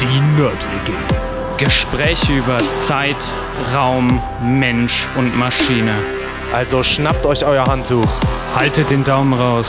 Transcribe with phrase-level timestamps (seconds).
[0.00, 0.92] Die Nerd-WG.
[1.58, 3.16] Gespräche über Zeit,
[3.74, 5.94] Raum, Mensch und Maschine.
[6.54, 8.06] Also schnappt euch euer Handtuch.
[8.56, 9.66] Haltet den Daumen raus.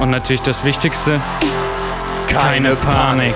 [0.00, 1.20] Und natürlich das Wichtigste,
[2.28, 3.34] keine Panik.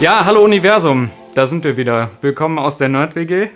[0.00, 1.10] Ja, hallo Universum.
[1.34, 2.10] Da sind wir wieder.
[2.20, 3.50] Willkommen aus der Nerd-WG.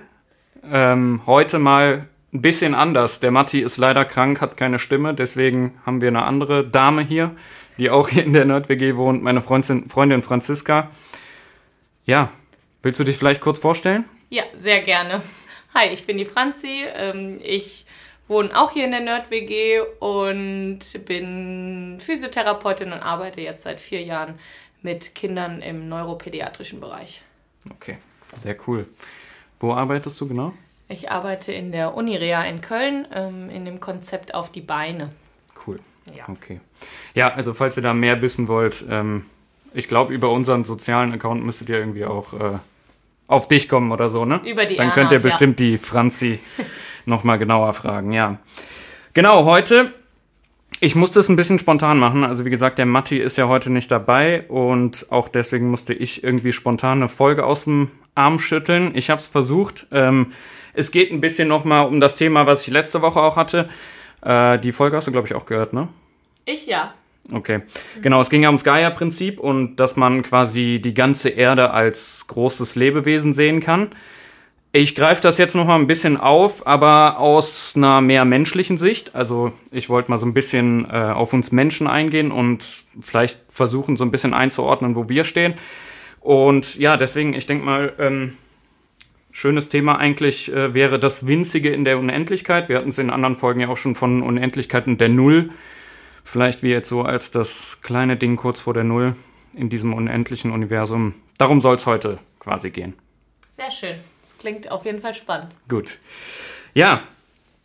[0.71, 3.20] Ähm, heute mal ein bisschen anders.
[3.20, 5.15] Der Matti ist leider krank, hat keine Stimme.
[5.15, 7.34] Deswegen haben wir eine andere Dame hier,
[7.79, 9.23] die auch hier in der Nerd-WG wohnt.
[9.23, 10.91] Meine Freundin, Freundin Franziska.
[12.05, 12.30] Ja,
[12.83, 14.05] willst du dich vielleicht kurz vorstellen?
[14.29, 15.23] Ja, sehr gerne.
[15.75, 16.84] Hi, ich bin die Franzi.
[16.95, 17.87] Ähm, ich
[18.28, 24.39] wohne auch hier in der Nerd-WG und bin Physiotherapeutin und arbeite jetzt seit vier Jahren
[24.83, 27.23] mit Kindern im neuropädiatrischen Bereich.
[27.70, 27.98] Okay,
[28.33, 28.87] sehr cool.
[29.60, 30.52] Wo arbeitest du genau?
[30.88, 35.11] Ich arbeite in der Unirea in Köln ähm, in dem Konzept auf die Beine.
[35.67, 35.81] Cool.
[36.14, 36.28] Ja.
[36.28, 36.61] Okay.
[37.14, 39.27] Ja, also falls ihr da mehr wissen wollt, ähm,
[39.75, 42.58] ich glaube, über unseren sozialen Account müsstet ihr irgendwie auch äh,
[43.27, 44.41] auf dich kommen oder so, ne?
[44.44, 45.22] Über die Dann Erna, könnt ihr ja.
[45.22, 46.38] bestimmt die Franzi
[47.05, 48.38] nochmal genauer fragen, ja.
[49.12, 49.92] Genau, heute,
[50.80, 52.24] ich musste es ein bisschen spontan machen.
[52.24, 56.22] Also wie gesagt, der Matti ist ja heute nicht dabei und auch deswegen musste ich
[56.22, 58.92] irgendwie spontan eine Folge aus dem Arm schütteln.
[58.94, 59.86] Ich habe es versucht.
[59.92, 60.32] Ähm,
[60.74, 63.69] es geht ein bisschen nochmal um das Thema, was ich letzte Woche auch hatte.
[64.22, 65.88] Äh, die Folge hast du, glaube ich, auch gehört, ne?
[66.44, 66.94] Ich ja.
[67.32, 67.62] Okay.
[68.02, 72.77] Genau, es ging ja ums Gaia-Prinzip und dass man quasi die ganze Erde als großes
[72.77, 73.88] Lebewesen sehen kann.
[74.78, 79.14] Ich greife das jetzt noch mal ein bisschen auf, aber aus einer mehr menschlichen Sicht.
[79.14, 82.62] Also ich wollte mal so ein bisschen äh, auf uns Menschen eingehen und
[83.00, 85.54] vielleicht versuchen, so ein bisschen einzuordnen, wo wir stehen.
[86.20, 88.36] Und ja, deswegen, ich denke mal, ähm,
[89.32, 92.69] schönes Thema eigentlich äh, wäre das Winzige in der Unendlichkeit.
[92.69, 95.48] Wir hatten es in anderen Folgen ja auch schon von Unendlichkeiten der Null.
[96.22, 99.16] Vielleicht wie jetzt so als das kleine Ding kurz vor der Null
[99.56, 101.15] in diesem unendlichen Universum.
[101.38, 102.92] Darum soll es heute quasi gehen.
[103.53, 103.94] Sehr schön.
[104.38, 105.48] Klingt auf jeden Fall spannend.
[105.69, 105.98] Gut.
[106.74, 107.02] Ja,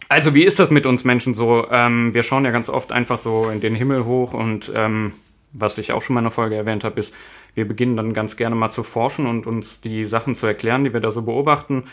[0.10, 1.68] also wie ist das mit uns Menschen so?
[1.72, 5.14] Ähm, wir schauen ja ganz oft einfach so in den Himmel hoch und ähm,
[5.54, 7.14] was ich auch schon mal in der Folge erwähnt habe, ist,
[7.56, 10.94] wir beginnen dann ganz gerne mal zu forschen und uns die Sachen zu erklären, die
[10.94, 11.84] wir da so beobachten.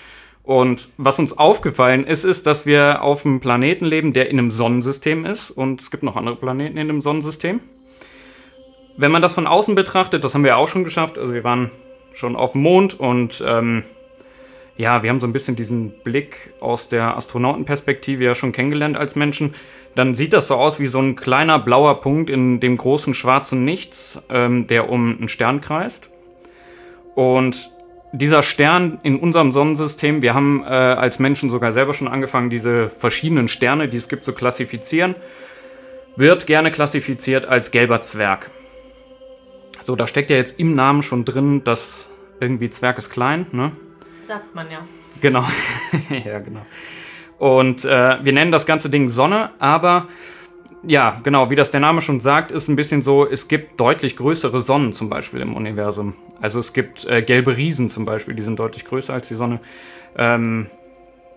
[0.44, 4.50] Und was uns aufgefallen ist, ist, dass wir auf einem Planeten leben, der in einem
[4.50, 5.50] Sonnensystem ist.
[5.50, 7.60] Und es gibt noch andere Planeten in dem Sonnensystem.
[8.96, 11.18] Wenn man das von außen betrachtet, das haben wir auch schon geschafft.
[11.18, 11.70] Also wir waren
[12.14, 13.84] schon auf dem Mond und ähm,
[14.78, 19.16] ja, wir haben so ein bisschen diesen Blick aus der Astronautenperspektive ja schon kennengelernt als
[19.16, 19.54] Menschen.
[19.96, 23.64] Dann sieht das so aus wie so ein kleiner blauer Punkt in dem großen schwarzen
[23.64, 26.10] Nichts, ähm, der um einen Stern kreist.
[27.16, 27.70] Und
[28.12, 32.88] dieser Stern in unserem Sonnensystem, wir haben äh, als Menschen sogar selber schon angefangen, diese
[32.88, 35.16] verschiedenen Sterne, die es gibt, zu klassifizieren,
[36.14, 38.52] wird gerne klassifiziert als gelber Zwerg.
[39.82, 43.72] So, da steckt ja jetzt im Namen schon drin, dass irgendwie Zwerg ist klein, ne?
[44.28, 44.84] Sagt man ja.
[45.22, 45.42] Genau.
[46.24, 46.60] ja, genau.
[47.38, 50.06] Und äh, wir nennen das ganze Ding Sonne, aber
[50.82, 54.16] ja, genau, wie das der Name schon sagt, ist ein bisschen so, es gibt deutlich
[54.16, 56.14] größere Sonnen zum Beispiel im Universum.
[56.42, 59.60] Also es gibt äh, gelbe Riesen zum Beispiel, die sind deutlich größer als die Sonne.
[60.14, 60.66] Ähm,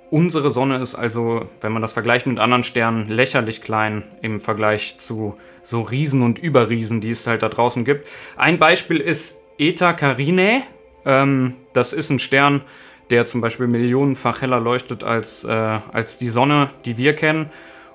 [0.10, 4.98] unsere Sonne ist also, wenn man das vergleicht mit anderen Sternen, lächerlich klein im Vergleich
[4.98, 8.06] zu so Riesen und Überriesen, die es halt da draußen gibt.
[8.36, 10.64] Ein Beispiel ist Eta Carinae.
[11.06, 12.62] Ähm, das ist ein Stern,
[13.10, 17.50] der zum Beispiel millionenfach heller leuchtet als, äh, als die Sonne, die wir kennen.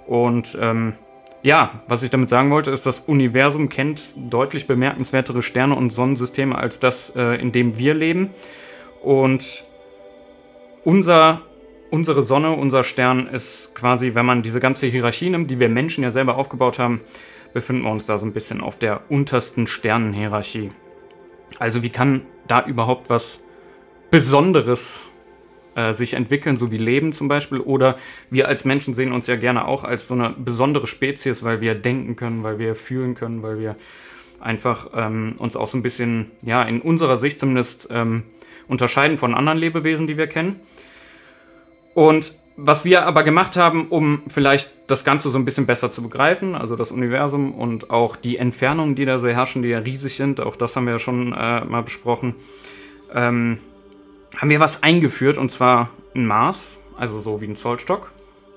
[0.06, 0.94] Und ähm,
[1.43, 6.56] ja, was ich damit sagen wollte, ist, das Universum kennt deutlich bemerkenswertere Sterne und Sonnensysteme
[6.56, 8.31] als das, äh, in dem wir leben.
[9.03, 9.65] Und
[10.84, 11.41] unser,
[11.91, 16.05] unsere Sonne, unser Stern ist quasi, wenn man diese ganze Hierarchie nimmt, die wir Menschen
[16.05, 17.00] ja selber aufgebaut haben,
[17.55, 20.73] befinden wir uns da so ein bisschen auf der untersten Sternenhierarchie.
[21.59, 23.40] Also wie kann da überhaupt was
[24.10, 25.10] Besonderes
[25.74, 27.60] äh, sich entwickeln, so wie Leben zum Beispiel?
[27.60, 27.98] Oder
[28.31, 31.75] wir als Menschen sehen uns ja gerne auch als so eine besondere Spezies, weil wir
[31.75, 33.76] denken können, weil wir fühlen können, weil wir
[34.40, 38.22] einfach ähm, uns auch so ein bisschen, ja, in unserer Sicht zumindest ähm,
[38.69, 40.60] unterscheiden von anderen Lebewesen, die wir kennen.
[41.94, 46.03] Und was wir aber gemacht haben, um vielleicht das Ganze so ein bisschen besser zu
[46.03, 50.17] begreifen, also das Universum und auch die Entfernungen, die da so herrschen, die ja riesig
[50.17, 52.35] sind, auch das haben wir ja schon äh, mal besprochen,
[53.14, 53.58] ähm,
[54.37, 58.11] haben wir was eingeführt und zwar ein Maß, also so wie ein Zollstock.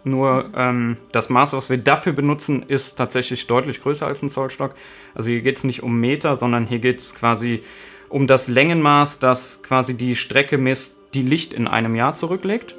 [0.06, 4.74] Nur ähm, das Maß, was wir dafür benutzen, ist tatsächlich deutlich größer als ein Zollstock.
[5.14, 7.64] Also hier geht es nicht um Meter, sondern hier geht es quasi
[8.08, 12.76] um das Längenmaß, das quasi die Strecke misst, die Licht in einem Jahr zurücklegt.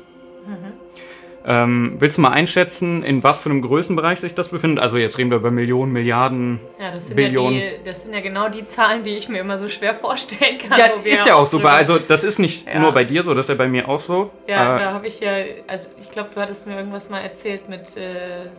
[1.47, 4.83] Ähm, willst du mal einschätzen, in was für einem Größenbereich sich das befindet?
[4.83, 7.59] Also jetzt reden wir über Millionen, Milliarden, Ja, das sind, Billionen.
[7.59, 10.59] Ja, die, das sind ja genau die Zahlen, die ich mir immer so schwer vorstellen
[10.59, 10.79] kann.
[10.79, 12.79] Ja, ist ja auch drüber- Also das ist nicht Ja.
[12.81, 14.31] nur bei dir so, das ist ja bei mir auch so.
[14.47, 15.33] Ja, äh, da habe ich ja,
[15.67, 18.51] also ich glaube, du hattest mir irgendwas mal erzählt mit äh,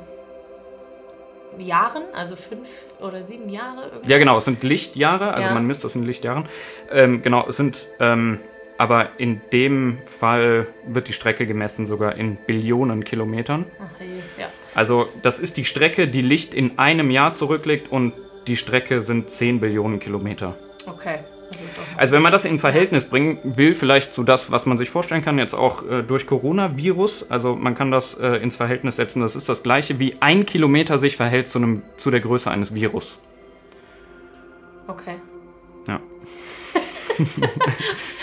[1.62, 2.68] Jahren, also fünf
[3.00, 3.84] oder sieben Jahre.
[3.84, 4.10] irgendwas.
[4.10, 5.54] Ja, genau, es sind Lichtjahre, also Ja.
[5.54, 6.46] man misst das in Lichtjahren.
[6.92, 8.40] Ähm, genau, es sind, ähm,
[8.82, 13.68] aber in dem Fall wird die Strecke gemessen sogar in Billionen Kilometern.
[13.80, 14.02] Ach,
[14.40, 14.48] ja.
[14.74, 18.14] Also das ist die Strecke, die Licht in einem Jahr zurücklegt und
[18.48, 20.56] die Strecke sind 10 Billionen Kilometer.
[20.88, 21.20] Okay.
[21.52, 21.64] Also.
[21.96, 25.24] Also wenn man das in Verhältnis bringen will, vielleicht zu das, was man sich vorstellen
[25.24, 29.36] kann, jetzt auch äh, durch Coronavirus, also man kann das äh, ins Verhältnis setzen, das
[29.36, 33.20] ist das gleiche, wie ein Kilometer sich verhält zu, einem, zu der Größe eines Virus.
[34.88, 35.18] Okay.
[35.88, 36.00] Ja.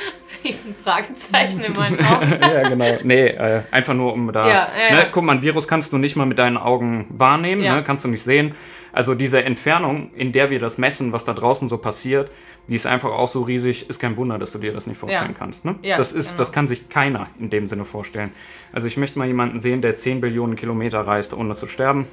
[0.49, 2.31] Riesen Fragezeichen in meinen Augen.
[2.41, 2.99] ja, genau.
[3.03, 4.49] Nee, äh, einfach nur um da.
[4.49, 7.63] Ja, ja, ne, guck mal, ein Virus kannst du nicht mal mit deinen Augen wahrnehmen,
[7.63, 8.55] ne, kannst du nicht sehen.
[8.93, 12.31] Also diese Entfernung, in der wir das messen, was da draußen so passiert,
[12.69, 15.35] die ist einfach auch so riesig, ist kein Wunder, dass du dir das nicht vorstellen
[15.39, 15.65] kannst.
[15.65, 15.77] Ne?
[15.83, 16.39] Das, ist, genau.
[16.39, 18.33] das kann sich keiner in dem Sinne vorstellen.
[18.73, 22.07] Also ich möchte mal jemanden sehen, der 10 Billionen Kilometer reist, ohne zu sterben.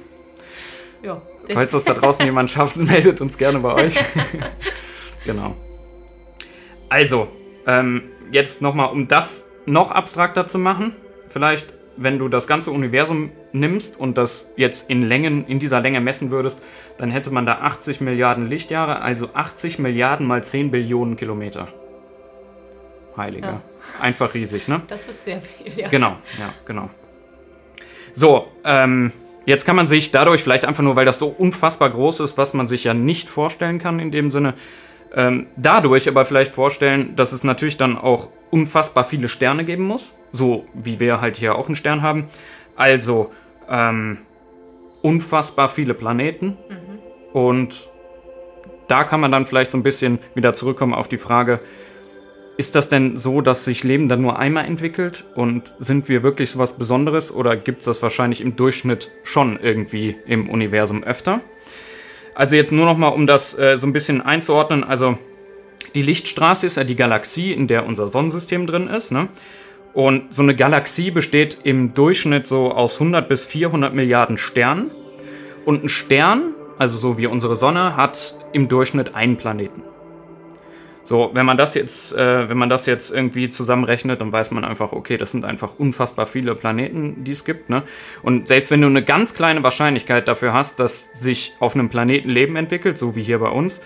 [1.02, 1.22] Ja.
[1.48, 3.98] Falls das da draußen jemand schafft, meldet uns gerne bei euch.
[5.24, 5.54] genau.
[6.88, 7.28] Also,
[7.66, 10.92] ähm, jetzt nochmal, um das noch abstrakter zu machen,
[11.28, 16.00] vielleicht, wenn du das ganze Universum nimmst und das jetzt in Längen, in dieser Länge
[16.00, 16.58] messen würdest,
[16.98, 21.68] dann hätte man da 80 Milliarden Lichtjahre, also 80 Milliarden mal 10 Billionen Kilometer.
[23.16, 23.46] Heiliger.
[23.46, 23.62] Ja.
[24.00, 24.82] Einfach riesig, ne?
[24.88, 25.88] Das ist sehr viel, ja.
[25.88, 26.90] Genau, ja, genau.
[28.12, 29.12] So, ähm,
[29.46, 32.54] jetzt kann man sich dadurch vielleicht einfach nur, weil das so unfassbar groß ist, was
[32.54, 34.54] man sich ja nicht vorstellen kann in dem Sinne,
[35.14, 40.12] ähm, dadurch aber vielleicht vorstellen, dass es natürlich dann auch unfassbar viele Sterne geben muss,
[40.32, 42.26] so wie wir halt hier auch einen Stern haben.
[42.76, 43.32] Also
[43.68, 44.18] ähm,
[45.02, 46.56] unfassbar viele Planeten
[47.32, 47.88] und
[48.88, 51.60] da kann man dann vielleicht so ein bisschen wieder zurückkommen auf die Frage,
[52.56, 55.24] ist das denn so, dass sich Leben dann nur einmal entwickelt?
[55.34, 57.30] Und sind wir wirklich so was Besonderes?
[57.34, 61.40] Oder gibt es das wahrscheinlich im Durchschnitt schon irgendwie im Universum öfter?
[62.36, 64.84] Also jetzt nur noch mal, um das äh, so ein bisschen einzuordnen.
[64.84, 65.16] Also
[65.94, 69.10] die Lichtstraße ist ja die Galaxie, in der unser Sonnensystem drin ist.
[69.10, 69.28] Ne?
[69.94, 74.90] Und so eine Galaxie besteht im Durchschnitt so aus 100 bis 400 Milliarden Sternen.
[75.64, 79.82] Und ein Stern, also so wie unsere Sonne, hat im Durchschnitt einen Planeten.
[81.06, 84.64] So, wenn man das jetzt, äh, wenn man das jetzt irgendwie zusammenrechnet, dann weiß man
[84.64, 87.70] einfach, okay, das sind einfach unfassbar viele Planeten, die es gibt.
[87.70, 87.84] Ne?
[88.24, 92.28] Und selbst wenn du eine ganz kleine Wahrscheinlichkeit dafür hast, dass sich auf einem Planeten
[92.28, 93.80] Leben entwickelt, so wie hier bei uns,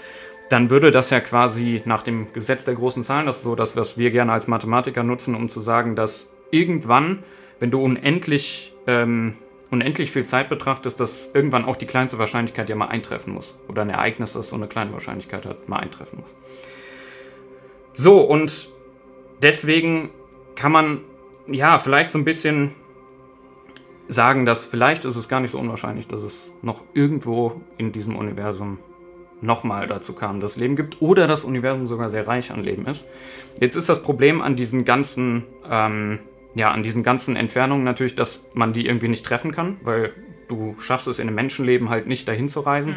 [0.49, 3.77] dann würde das ja quasi nach dem Gesetz der großen Zahlen, das ist so das,
[3.77, 7.19] was wir gerne als Mathematiker nutzen, um zu sagen, dass irgendwann,
[7.61, 9.35] wenn du unendlich, ähm,
[9.71, 13.55] unendlich viel Zeit betrachtest, dass irgendwann auch die kleinste Wahrscheinlichkeit ja mal eintreffen muss.
[13.69, 16.31] Oder ein Ereignis, das so eine kleine Wahrscheinlichkeit hat, mal eintreffen muss.
[18.03, 18.71] So, und
[19.43, 20.09] deswegen
[20.57, 21.01] kann man
[21.47, 22.71] ja vielleicht so ein bisschen
[24.09, 28.17] sagen, dass vielleicht ist es gar nicht so unwahrscheinlich, dass es noch irgendwo in diesem
[28.17, 28.79] Universum
[29.43, 32.87] nochmal dazu kam, dass es Leben gibt oder das Universum sogar sehr reich an Leben
[32.87, 33.05] ist.
[33.61, 36.21] Jetzt ist das Problem an diesen ganzen, ähm,
[36.55, 40.15] ja, an diesen ganzen Entfernungen natürlich, dass man die irgendwie nicht treffen kann, weil
[40.49, 42.97] du schaffst es in einem Menschenleben halt nicht dahin zu reisen.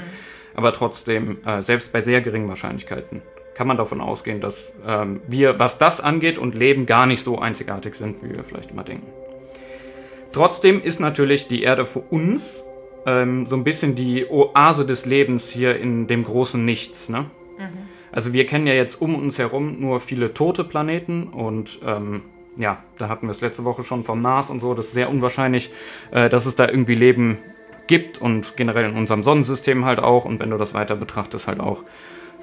[0.55, 3.22] Aber trotzdem, äh, selbst bei sehr geringen Wahrscheinlichkeiten,
[3.55, 7.39] kann man davon ausgehen, dass ähm, wir, was das angeht und Leben, gar nicht so
[7.39, 9.07] einzigartig sind, wie wir vielleicht immer denken.
[10.31, 12.63] Trotzdem ist natürlich die Erde für uns
[13.05, 17.10] ähm, so ein bisschen die Oase des Lebens hier in dem großen Nichts.
[17.10, 17.25] Ne?
[18.12, 22.22] Also wir kennen ja jetzt um uns herum nur viele tote Planeten und ähm,
[22.57, 24.74] ja, da hatten wir es letzte Woche schon vom Mars und so.
[24.74, 25.72] Das ist sehr unwahrscheinlich,
[26.12, 27.39] äh, dass es da irgendwie Leben
[27.88, 30.25] gibt und generell in unserem Sonnensystem halt auch.
[30.25, 31.83] Und wenn du das weiter betrachtest, halt auch.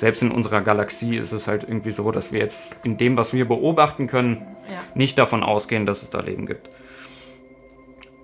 [0.01, 3.35] Selbst in unserer Galaxie ist es halt irgendwie so, dass wir jetzt in dem, was
[3.35, 4.39] wir beobachten können,
[4.71, 4.77] Ja.
[4.95, 6.71] nicht davon ausgehen, dass es da Leben gibt.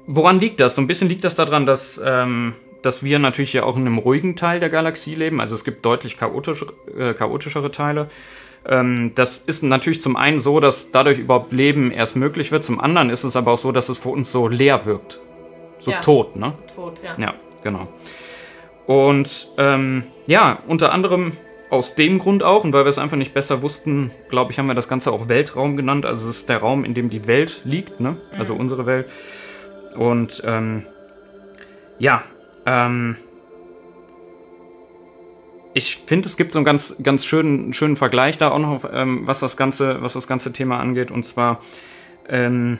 [0.06, 0.74] Woran liegt das?
[0.74, 3.98] So ein bisschen liegt das daran, dass, ähm, dass wir natürlich ja auch in einem
[3.98, 5.38] ruhigen Teil der Galaxie leben.
[5.38, 6.64] Also es gibt deutlich chaotisch,
[6.98, 8.08] äh, chaotischere Teile.
[8.64, 12.64] Ähm, das ist natürlich zum einen so, dass dadurch überhaupt Leben erst möglich wird.
[12.64, 15.18] Zum anderen ist es aber auch so, dass es für uns so leer wirkt.
[15.78, 16.00] So Ja.
[16.00, 16.54] tot, ne?
[16.74, 17.14] So tot, ja.
[17.22, 17.86] Ja, genau.
[18.86, 21.32] Und ähm, ja, unter anderem
[21.70, 24.66] aus dem Grund auch, und weil wir es einfach nicht besser wussten, glaube ich, haben
[24.66, 26.06] wir das Ganze auch Weltraum genannt.
[26.06, 28.16] Also es ist der Raum, in dem die Welt liegt, ne?
[28.36, 29.08] Also unsere Welt.
[29.96, 30.84] Und ähm,
[31.98, 32.22] ja,
[32.66, 33.16] ähm,
[35.74, 39.26] ich finde, es gibt so einen ganz, ganz schönen, schönen Vergleich da auch noch, ähm,
[39.26, 41.10] was, das ganze, was das ganze Thema angeht.
[41.10, 41.60] Und zwar
[42.28, 42.78] ähm,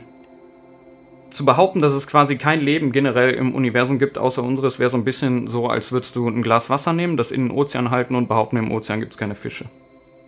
[1.30, 4.97] zu behaupten, dass es quasi kein Leben generell im Universum gibt, außer unseres, wäre so
[4.97, 8.14] ein bisschen so, als würdest du ein Glas Wasser nehmen, das in den Ozean halten
[8.14, 9.66] und behaupten, im Ozean gibt es keine Fische.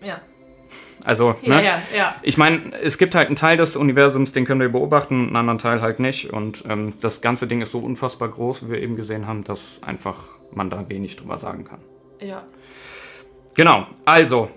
[0.02, 0.20] Ja.
[1.04, 1.64] Also, Ja, ne?
[1.64, 2.14] ja, ja.
[2.22, 5.58] Ich meine, es gibt halt einen Teil des Universums, den können wir beobachten, einen anderen
[5.58, 6.32] Teil halt nicht.
[6.32, 9.80] Und ähm, das ganze Ding ist so unfassbar groß, wie wir eben gesehen haben, dass
[9.82, 11.78] einfach man da wenig drüber sagen kann.
[12.20, 12.42] Ja.
[13.54, 14.48] Genau, also,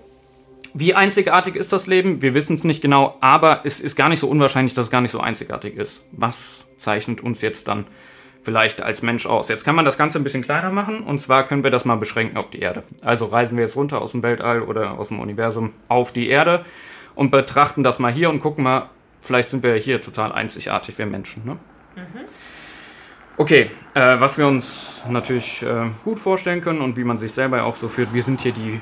[0.74, 2.22] wie einzigartig ist das Leben?
[2.22, 5.00] Wir wissen es nicht genau, aber es ist gar nicht so unwahrscheinlich, dass es gar
[5.00, 6.04] nicht so einzigartig ist.
[6.12, 7.86] Was zeichnet uns jetzt dann
[8.42, 9.48] vielleicht als Mensch aus?
[9.48, 11.96] Jetzt kann man das Ganze ein bisschen kleiner machen und zwar können wir das mal
[11.96, 12.82] beschränken auf die Erde.
[13.02, 16.64] Also reisen wir jetzt runter aus dem Weltall oder aus dem Universum auf die Erde
[17.14, 18.88] und betrachten das mal hier und gucken mal,
[19.20, 21.44] vielleicht sind wir hier total einzigartig, wir Menschen.
[21.44, 21.58] Ne?
[23.36, 27.64] Okay, äh, was wir uns natürlich äh, gut vorstellen können und wie man sich selber
[27.64, 28.80] auch so fühlt, wir sind hier die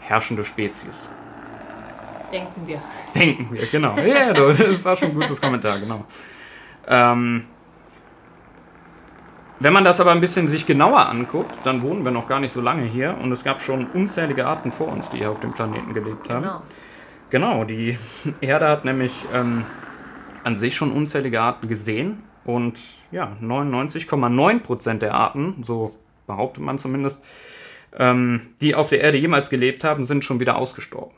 [0.00, 1.08] herrschende Spezies.
[2.34, 2.82] Denken wir.
[3.14, 3.96] Denken wir, genau.
[3.96, 6.04] Ja, das war schon ein gutes Kommentar, genau.
[6.88, 7.44] Ähm,
[9.60, 12.50] wenn man das aber ein bisschen sich genauer anguckt, dann wohnen wir noch gar nicht
[12.50, 15.52] so lange hier und es gab schon unzählige Arten vor uns, die hier auf dem
[15.52, 16.42] Planeten gelebt haben.
[16.42, 16.62] Genau.
[17.30, 17.96] Genau, die
[18.40, 19.64] Erde hat nämlich ähm,
[20.42, 22.80] an sich schon unzählige Arten gesehen und
[23.12, 25.94] ja, 99,9% der Arten, so
[26.26, 27.22] behauptet man zumindest,
[27.96, 31.14] ähm, die auf der Erde jemals gelebt haben, sind schon wieder ausgestorben.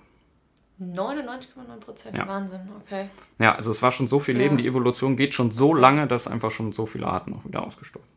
[0.80, 2.16] 99,9 Prozent.
[2.16, 2.28] Ja.
[2.28, 3.08] Wahnsinn, okay.
[3.38, 4.42] Ja, also es war schon so viel Ja.
[4.42, 7.62] Leben, die Evolution geht schon so lange, dass einfach schon so viele Arten auch wieder
[7.64, 8.16] ausgestorben sind.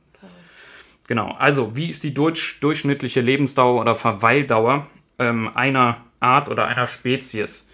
[1.07, 4.85] Genau, also wie ist die durch, durchschnittliche Lebensdauer oder Verweildauer
[5.17, 7.67] ähm, einer Art oder einer Spezies?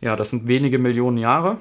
[0.00, 1.58] Ja, das sind wenige Millionen Jahre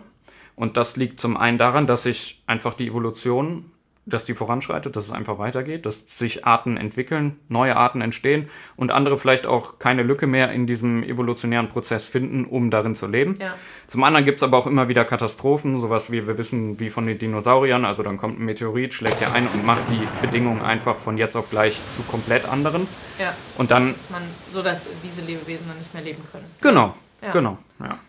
[0.55, 3.71] und das liegt zum einen daran, dass sich einfach die Evolution,
[4.13, 8.91] dass die voranschreitet, dass es einfach weitergeht, dass sich Arten entwickeln, neue Arten entstehen und
[8.91, 13.37] andere vielleicht auch keine Lücke mehr in diesem evolutionären Prozess finden, um darin zu leben.
[13.39, 13.53] Ja.
[13.87, 17.05] Zum anderen gibt es aber auch immer wieder Katastrophen, sowas wie wir wissen, wie von
[17.07, 17.85] den Dinosauriern.
[17.85, 21.35] Also dann kommt ein Meteorit, schlägt hier ein und macht die Bedingungen einfach von jetzt
[21.35, 22.87] auf gleich zu komplett anderen.
[23.19, 23.33] Ja.
[23.57, 26.45] Und dann, Dass man, so dass diese Lebewesen dann nicht mehr leben können.
[26.61, 27.31] genau, Ja.
[27.31, 27.99] genau, ja.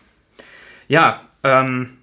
[0.87, 1.97] Ja, ähm,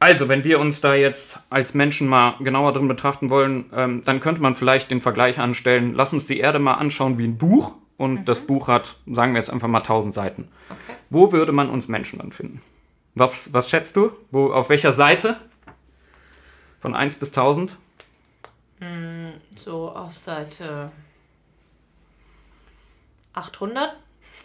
[0.00, 4.20] also wenn wir uns da jetzt als Menschen mal genauer drin betrachten wollen, ähm, dann
[4.20, 7.74] könnte man vielleicht den Vergleich anstellen, lass uns die Erde mal anschauen wie ein Buch.
[7.96, 10.48] Und das Buch hat, sagen wir jetzt einfach mal 1000 Seiten.
[10.68, 10.98] Okay.
[11.10, 12.60] Wo würde man uns Menschen dann finden?
[13.14, 14.10] Was, was schätzt du?
[14.32, 15.36] Wo, auf welcher Seite?
[16.80, 17.78] Von 1 bis 1000?
[19.56, 20.90] So auf Seite
[23.32, 23.96] 800.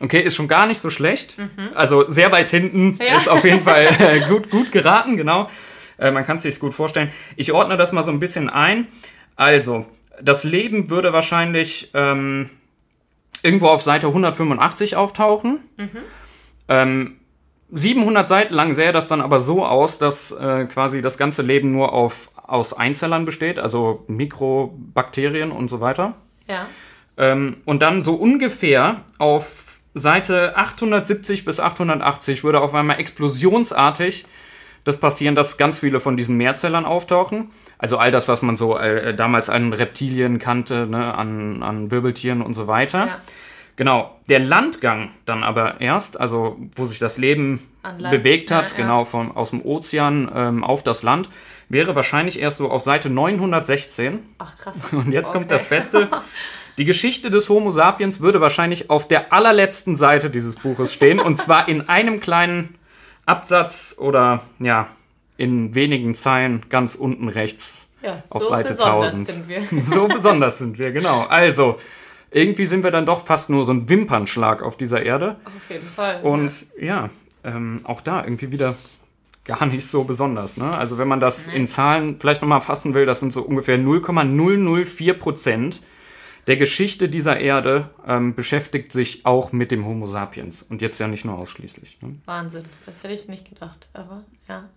[0.02, 1.36] Okay, ist schon gar nicht so schlecht.
[1.76, 3.18] Also sehr weit hinten Ja.
[3.18, 5.50] ist auf jeden Fall äh, gut, gut geraten, genau.
[5.98, 7.12] Äh, man kann es sich gut vorstellen.
[7.36, 8.88] Ich ordne das mal so ein bisschen ein.
[9.36, 9.86] Also,
[10.22, 12.50] das Leben würde wahrscheinlich ähm,
[13.44, 15.60] irgendwo auf Seite 185 auftauchen.
[16.68, 17.16] Ähm,
[17.72, 21.72] 700 Seiten lang sähe das dann aber so aus, dass äh, quasi das ganze Leben
[21.72, 26.16] nur auf, aus Einzellern besteht, also Mikrobakterien und so weiter.
[26.48, 26.66] Ja.
[27.18, 34.26] Ähm, und dann so ungefähr auf Seite 870 bis 880 würde auf einmal explosionsartig
[34.84, 37.50] das passieren, dass ganz viele von diesen Mehrzellern auftauchen.
[37.78, 42.42] Also all das, was man so äh, damals an Reptilien kannte, ne, an, an Wirbeltieren
[42.42, 43.08] und so weiter.
[43.08, 43.22] Ja.
[43.76, 47.66] Genau, der Landgang dann aber erst, also wo sich das Leben
[48.12, 48.84] bewegt hat, ja, ja.
[48.84, 51.30] genau vom, aus dem Ozean ähm, auf das Land,
[51.70, 54.20] wäre wahrscheinlich erst so auf Seite 916.
[54.40, 54.76] Ach krass.
[54.92, 55.54] Und jetzt kommt Okay.
[55.54, 56.10] das Beste.
[56.80, 61.20] Die Geschichte des Homo sapiens würde wahrscheinlich auf der allerletzten Seite dieses Buches stehen.
[61.20, 62.76] und zwar in einem kleinen
[63.26, 64.88] Absatz oder ja,
[65.36, 69.28] in wenigen Zeilen ganz unten rechts Ja, auf so Seite besonders 1000.
[69.28, 69.62] sind wir.
[69.82, 71.24] So besonders sind wir, genau.
[71.24, 71.78] Also,
[72.32, 75.36] irgendwie sind wir dann doch fast nur so ein Wimpernschlag auf dieser Erde.
[75.44, 76.22] Auf jeden Fall.
[76.22, 77.10] Und ja,
[77.44, 78.76] ähm, auch da irgendwie wieder
[79.44, 80.56] gar nicht so besonders.
[80.56, 80.72] Ne?
[80.72, 85.14] Also wenn man das in Zahlen vielleicht nochmal fassen will, das sind so ungefähr 0,004
[85.16, 85.82] Prozent
[86.50, 90.64] der Geschichte dieser Erde ähm, beschäftigt sich auch mit dem Homo sapiens.
[90.64, 92.02] Und jetzt ja nicht nur ausschließlich.
[92.02, 92.16] Ne?
[92.26, 92.64] Wahnsinn.
[92.88, 93.88] Das hätte ich nicht gedacht.
[93.94, 94.68] Aber ja.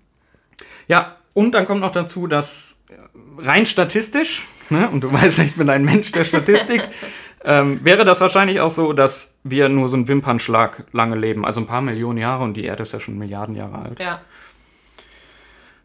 [0.86, 2.96] Ja, und dann kommt noch dazu, dass äh,
[3.38, 6.82] rein statistisch, ne, und du weißt, ich bin ein Mensch der Statistik,
[7.44, 11.46] ähm, wäre das wahrscheinlich auch so, dass wir nur so einen Wimpernschlag lange leben.
[11.46, 13.98] Also ein paar Millionen Jahre und die Erde ist ja schon Milliarden Jahre alt.
[13.98, 14.20] Ja.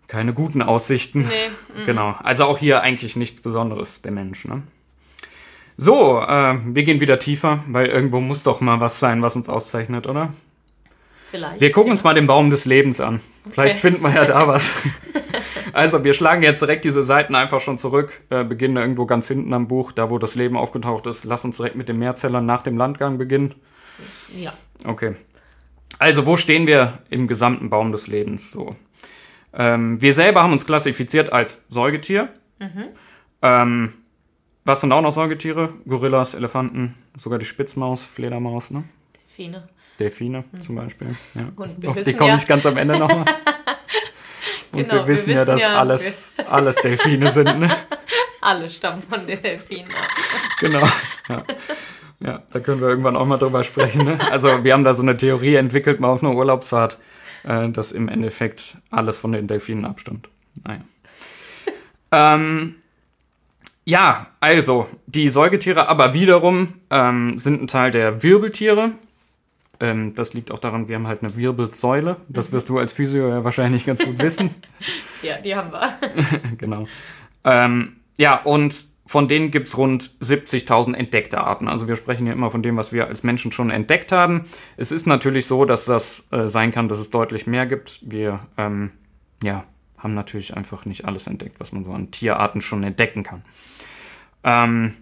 [0.08, 1.30] Keine guten Aussichten.
[1.30, 1.82] Nee.
[1.84, 1.86] mm.
[1.86, 2.14] Genau.
[2.22, 4.44] Also auch hier eigentlich nichts Besonderes, der Mensch.
[4.44, 4.64] Ne?
[5.78, 9.48] So, äh, wir gehen wieder tiefer, weil irgendwo muss doch mal was sein, was uns
[9.48, 10.34] auszeichnet, oder?
[11.30, 11.62] Vielleicht.
[11.62, 11.92] Wir gucken ja.
[11.94, 13.22] uns mal den Baum des Lebens an.
[13.50, 14.74] Vielleicht finden wir ja da was.
[15.74, 19.54] Also, wir schlagen jetzt direkt diese Seiten einfach schon zurück, äh, beginnen irgendwo ganz hinten
[19.54, 21.24] am Buch, da wo das Leben aufgetaucht ist.
[21.24, 23.54] Lass uns direkt mit den Mehrzellern nach dem Landgang beginnen.
[24.36, 24.54] Ja.
[24.86, 25.16] Okay.
[26.00, 28.76] Also, wo stehen wir im gesamten Baum des Lebens so?
[29.54, 32.30] Ähm, wir selber haben uns klassifiziert als Säugetier.
[32.60, 32.86] Mhm.
[33.44, 33.94] Ähm,
[34.68, 35.70] was sind auch noch Säugetiere?
[35.88, 38.84] Gorillas, Elefanten, sogar die Spitzmaus, Fledermaus, ne?
[39.38, 39.70] Delfine.
[40.00, 41.16] Delfine zum Beispiel.
[41.34, 41.44] Ja.
[41.56, 43.26] Und Auf die wissen komme ja- ich ganz am Ende nochmal.
[44.74, 47.76] Und Genau, wir wir wissen ja, wissen dass ja, alles, alles Delfine sind, ne?
[48.42, 49.88] Alle stammen von den Delfinen.
[50.60, 50.86] Genau.
[51.30, 51.44] Ja.
[52.20, 54.06] ja, da können wir irgendwann auch mal drüber sprechen.
[54.06, 54.20] Ne?
[54.32, 56.98] Also wir haben da so eine Theorie entwickelt, mal auf einer Urlaubsfahrt,
[57.44, 60.30] äh, dass im Endeffekt alles von den Delfinen abstammt.
[60.64, 60.82] Naja.
[62.12, 62.76] ähm,
[63.88, 68.92] ja, also die Säugetiere, aber wiederum ähm, sind ein Teil der Wirbeltiere.
[69.80, 72.18] Ähm, das liegt auch daran, wir haben halt eine Wirbelsäule.
[72.28, 74.50] Das wirst du als Physio ja wahrscheinlich ganz gut wissen.
[75.24, 75.98] Ja, die haben wir.
[76.58, 76.86] genau.
[77.46, 81.70] Ähm, ja, und von denen gibt es rund 70.000 entdeckte Arten.
[81.70, 84.46] Also wir sprechen hier immer von dem, was wir als Menschen schon entdeckt haben.
[84.76, 88.00] Es ist natürlich so, dass das äh, sein kann, dass es deutlich mehr gibt.
[88.04, 88.92] Wir ähm,
[89.42, 89.64] ja,
[89.98, 93.44] haben natürlich einfach nicht alles entdeckt, was man so an Tierarten schon entdecken kann.
[94.44, 94.94] Ähm,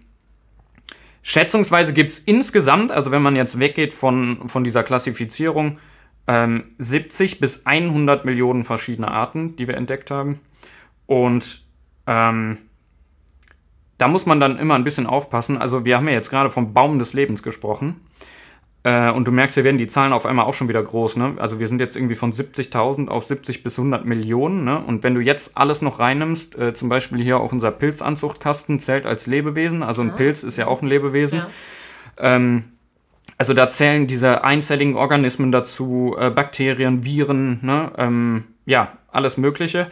[1.22, 5.78] schätzungsweise gibt es insgesamt, also wenn man jetzt weggeht von, von dieser Klassifizierung,
[6.26, 10.40] ähm, 70 bis 100 Millionen verschiedene Arten, die wir entdeckt haben.
[11.06, 11.62] Und
[12.06, 12.58] ähm,
[13.98, 15.58] da muss man dann immer ein bisschen aufpassen.
[15.58, 18.00] Also wir haben ja jetzt gerade vom Baum des Lebens gesprochen.
[18.86, 21.16] Äh, und du merkst, hier werden die Zahlen auf einmal auch schon wieder groß.
[21.16, 21.34] Ne?
[21.38, 24.62] Also wir sind jetzt irgendwie von 70.000 auf 70 bis 100 Millionen.
[24.62, 24.78] Ne?
[24.78, 29.04] Und wenn du jetzt alles noch reinnimmst, äh, zum Beispiel hier auch unser Pilzanzuchtkasten zählt
[29.04, 29.82] als Lebewesen.
[29.82, 31.40] Also ein Pilz ist ja auch ein Lebewesen.
[31.40, 32.36] Ja.
[32.36, 32.64] Ähm,
[33.36, 37.90] also da zählen diese einzelligen Organismen dazu, äh, Bakterien, Viren, ne?
[37.98, 39.88] ähm, ja, alles Mögliche.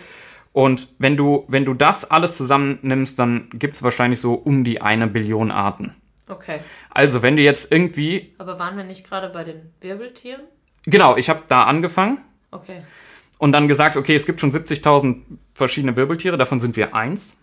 [0.52, 4.80] Und wenn du, wenn du das alles zusammennimmst, dann gibt es wahrscheinlich so um die
[4.82, 5.96] eine Billion Arten.
[6.28, 6.60] Okay.
[6.90, 10.42] Also wenn du jetzt irgendwie, Aber waren wir nicht gerade bei den Wirbeltieren?
[10.86, 12.18] genau, ich habe da angefangen
[12.50, 12.82] Okay.
[13.38, 15.16] und dann gesagt, okay, es gibt schon 70.000
[15.54, 17.36] verschiedene Wirbeltiere, davon sind wir eins.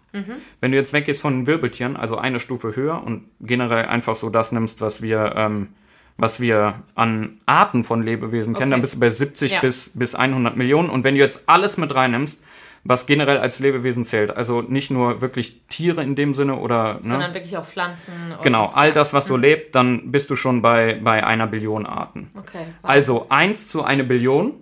[0.60, 4.52] Wenn du jetzt weggehst von Wirbeltieren, also eine Stufe höher und generell einfach so das
[4.52, 5.70] nimmst, was wir, ähm,
[6.18, 8.72] was wir an Arten von Lebewesen kennen, Okay.
[8.72, 9.62] dann bist du bei 70 Ja.
[9.62, 10.90] bis, bis 100 Millionen.
[10.90, 12.44] Und wenn du jetzt alles mit reinnimmst,
[12.84, 17.00] was generell als Lebewesen zählt, also nicht nur wirklich Tiere in dem Sinne oder, ne?
[17.04, 18.14] Sondern wirklich auch Pflanzen.
[18.42, 22.30] Genau, all das, was so lebt, dann bist du schon bei, bei einer Billion Arten.
[22.38, 22.66] Okay.
[22.82, 24.54] Also 1 zu eine Billion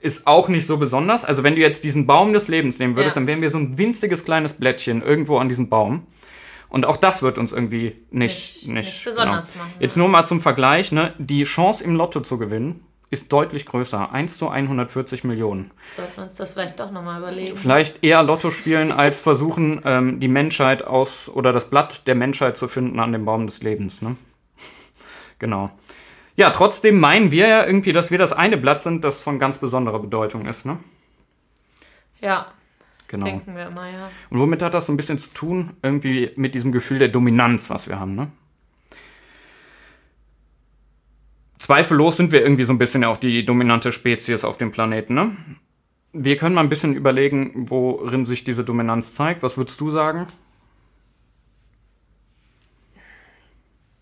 [0.00, 1.24] ist auch nicht so besonders.
[1.24, 3.20] Also wenn du jetzt diesen Baum des Lebens nehmen würdest, Ja.
[3.20, 6.06] dann wären wir so ein winziges kleines Blättchen irgendwo an diesem Baum.
[6.68, 10.24] Und auch das wird uns irgendwie nicht, Nicht- nicht, nicht besonders machen, Jetzt nur mal
[10.24, 11.12] zum Vergleich, ne?
[11.18, 12.80] die Chance im Lotto zu gewinnen
[13.12, 14.10] ist deutlich größer.
[14.10, 15.70] 1 zu 140 Millionen.
[15.94, 17.58] Sollten wir uns das vielleicht doch nochmal überlegen.
[17.58, 22.56] Vielleicht eher Lotto spielen, als versuchen, ähm, die Menschheit aus oder das Blatt der Menschheit
[22.56, 24.02] zu finden an dem Baum des Lebens.
[24.02, 24.16] Ne?
[25.38, 25.70] Genau.
[26.36, 29.58] Ja, trotzdem meinen wir ja irgendwie, dass wir das eine Blatt sind, das von ganz
[29.58, 30.64] besonderer Bedeutung ist.
[30.64, 30.78] Ne?
[32.20, 32.46] Ja,
[33.08, 33.26] Genau.
[33.26, 34.08] denken wir immer, ja.
[34.30, 35.76] Und womit hat das so ein bisschen zu tun?
[35.82, 38.28] Irgendwie mit diesem Gefühl der Dominanz, was wir haben, ne?
[41.62, 45.14] Zweifellos sind wir irgendwie so ein bisschen ja auch die dominante Spezies auf dem Planeten,
[45.14, 45.36] ne?
[46.12, 49.44] Wir können mal ein bisschen überlegen, worin sich diese Dominanz zeigt.
[49.44, 50.26] Was würdest du sagen?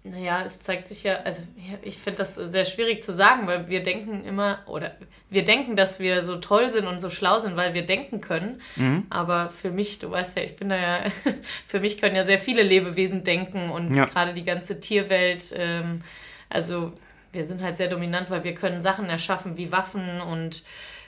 [0.05, 1.43] Naja, es zeigt sich ja, also
[1.83, 4.97] ich finde das sehr schwierig zu sagen, weil wir denken immer, oder
[5.29, 8.63] wir denken, dass wir so toll sind und so schlau sind, weil wir denken können.
[8.77, 9.05] Mhm.
[9.11, 11.11] Aber für mich, du weißt ja, ich bin da ja,
[11.67, 14.07] für mich können ja sehr viele Lebewesen denken und Ja.
[14.07, 16.01] gerade die ganze Tierwelt, ähm,
[16.49, 16.95] also
[17.33, 20.63] wir sind halt sehr dominant, weil wir können Sachen erschaffen wie Waffen und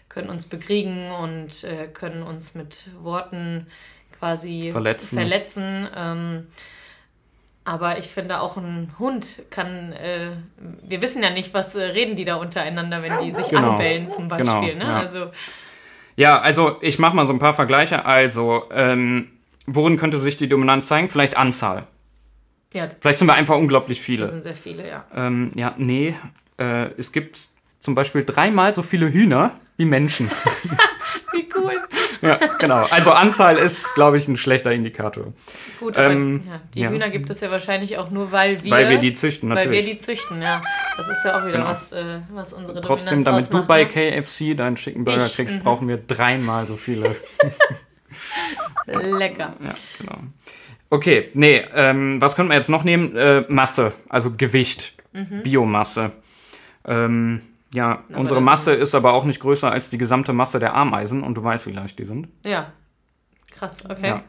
[0.09, 3.67] können uns bekriegen und äh, können uns mit Worten
[4.19, 5.17] quasi Verletzen.
[5.17, 6.47] verletzen ähm,
[7.65, 10.31] aber ich finde auch ein Hund kann, äh,
[10.83, 13.73] wir wissen ja nicht, was äh, reden die da untereinander, wenn die sich Genau.
[13.73, 14.47] anbellen zum Beispiel.
[14.47, 14.85] Genau, ne?
[14.85, 14.97] ja.
[14.99, 15.31] Also
[16.17, 18.05] Ja, also ich mache mal so ein paar Vergleiche.
[18.05, 19.31] Also, ähm,
[19.67, 21.09] worin könnte sich die Dominanz zeigen?
[21.09, 21.85] Vielleicht Anzahl.
[22.73, 24.23] Ja, Vielleicht sind wir einfach unglaublich viele.
[24.23, 25.05] das sind sehr viele, ja.
[25.15, 26.15] Ähm, ja, nee.
[26.59, 27.39] Äh, es gibt
[27.81, 30.31] zum Beispiel dreimal so viele Hühner wie Menschen.
[31.33, 31.81] Wie cool.
[32.23, 32.85] ja, genau.
[32.91, 35.33] Also Anzahl ist, glaube ich, ein schlechter Indikator.
[35.81, 36.91] Gut, aber Ähm, ja, die ja.
[36.91, 39.65] Hühner gibt es ja wahrscheinlich auch nur, weil wir, Weil wir die züchten, weil wir
[39.65, 39.87] natürlich.
[39.87, 40.63] die züchten, ja.
[40.97, 41.69] Das ist ja auch wieder Genau.
[41.69, 44.21] was, äh, was unsere Trotzdem, Dominanz damit du ausmacht, bei ne?
[44.21, 45.61] KFC deinen schicken Burger Ich, kriegst, mhm.
[45.61, 47.17] brauchen wir dreimal so viele.
[48.87, 49.55] Lecker.
[49.65, 50.19] ja, genau.
[50.92, 53.16] Okay, nee, ähm, was könnten wir jetzt noch nehmen?
[53.16, 54.92] Äh, Masse, also Gewicht,
[55.42, 56.12] Biomasse.
[56.85, 57.40] Ähm,
[57.72, 61.22] ja, unsere das Masse ist aber auch nicht größer als die gesamte Masse der Ameisen
[61.22, 62.28] und du weißt, wie leicht die sind.
[62.44, 62.74] Ja.
[63.52, 64.07] Krass, okay.
[64.07, 64.24] Ja,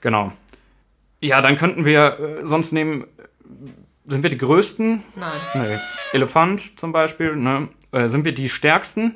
[0.00, 0.32] genau.
[1.20, 3.04] Ja, dann könnten wir äh, sonst nehmen,
[4.06, 5.02] sind wir die größten?
[5.16, 5.40] Nein.
[5.52, 5.78] Nee.
[6.14, 7.68] Elefant zum Beispiel, ne?
[7.92, 9.14] Äh, sind wir die Stärksten.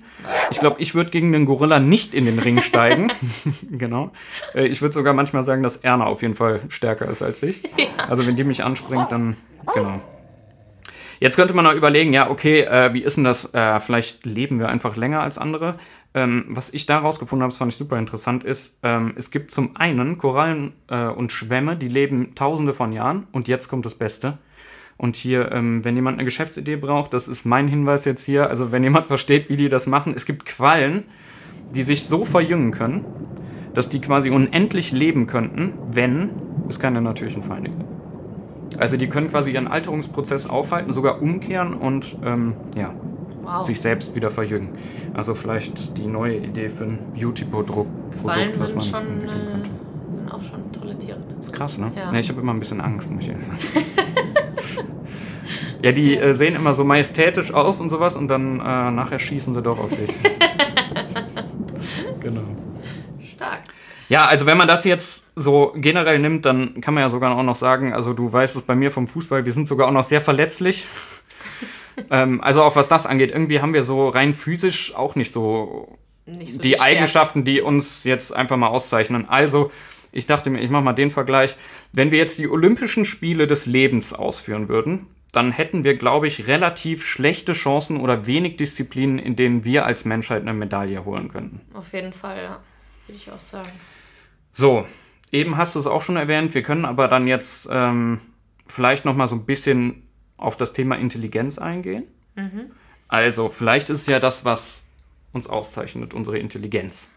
[0.50, 3.12] Ich glaube, ich würde gegen den Gorilla nicht in den Ring steigen.
[3.70, 4.10] genau.
[4.54, 7.62] Äh, ich würde sogar manchmal sagen, dass Erna auf jeden Fall stärker ist als ich.
[8.08, 9.36] Also wenn die mich anspringt, dann
[9.74, 10.00] genau.
[11.20, 13.54] Jetzt könnte man auch überlegen, ja, okay, äh, wie ist denn das?
[13.54, 15.76] Äh, vielleicht leben wir einfach länger als andere.
[16.12, 19.50] Ähm, was ich da rausgefunden habe, das fand ich super interessant, ist, ähm, es gibt
[19.50, 23.94] zum einen Korallen äh, und Schwämme, die leben tausende von Jahren und jetzt kommt das
[23.94, 24.38] Beste.
[24.96, 28.70] Und hier, ähm, wenn jemand eine Geschäftsidee braucht, das ist mein Hinweis jetzt hier, also
[28.72, 31.04] wenn jemand versteht, wie die das machen, es gibt Quallen,
[31.74, 33.04] die sich so verjüngen können,
[33.74, 36.30] dass die quasi unendlich leben könnten, wenn
[36.68, 37.84] es keine natürlichen Feinde gibt.
[38.78, 42.92] Also die können quasi ihren Alterungsprozess aufhalten, sogar umkehren und ähm, ja,
[43.42, 43.60] Wow.
[43.60, 44.70] sich selbst wieder verjüngen.
[45.12, 47.90] Also vielleicht die neue Idee für ein Beauty-Produkt,
[48.22, 49.70] Quallen was sind man schon, entwickeln äh, könnte.
[50.10, 51.18] sind auch schon tolle Tiere.
[51.18, 51.24] ne?
[51.36, 51.92] Das ist krass, ne?
[51.94, 52.10] Ja.
[52.10, 52.18] Ja.
[52.18, 53.58] ich habe immer ein bisschen Angst, muss ich ehrlich sagen.
[55.82, 59.54] ja, die äh, sehen immer so majestätisch aus und sowas und dann äh, nachher schießen
[59.54, 60.10] sie doch auf dich.
[62.20, 62.42] genau.
[63.34, 63.60] Stark.
[64.08, 67.42] Ja, also wenn man das jetzt so generell nimmt, dann kann man ja sogar auch
[67.42, 70.04] noch sagen, also du weißt es bei mir vom Fußball, wir sind sogar auch noch
[70.04, 70.86] sehr verletzlich.
[72.10, 75.98] ähm, also auch was das angeht, irgendwie haben wir so rein physisch auch nicht so
[76.26, 76.84] Nicht so die, Stärke.
[76.84, 79.28] Eigenschaften, die uns jetzt einfach mal auszeichnen.
[79.28, 79.70] Also,
[80.14, 81.56] ich dachte mir, ich mache mal den Vergleich.
[81.92, 86.46] Wenn wir jetzt die Olympischen Spiele des Lebens ausführen würden, dann hätten wir, glaube ich,
[86.46, 91.60] relativ schlechte Chancen oder wenig Disziplinen, in denen wir als Menschheit eine Medaille holen könnten.
[91.74, 92.60] Auf jeden Fall, ja.
[93.06, 93.68] Würde ich auch sagen.
[94.52, 94.86] So,
[95.32, 96.54] eben hast du es auch schon erwähnt.
[96.54, 98.20] Wir können aber dann jetzt ähm,
[98.68, 102.04] vielleicht noch mal so ein bisschen auf das Thema Intelligenz eingehen.
[103.08, 104.84] Also, vielleicht ist es ja das, was
[105.32, 107.10] uns auszeichnet, unsere Intelligenz.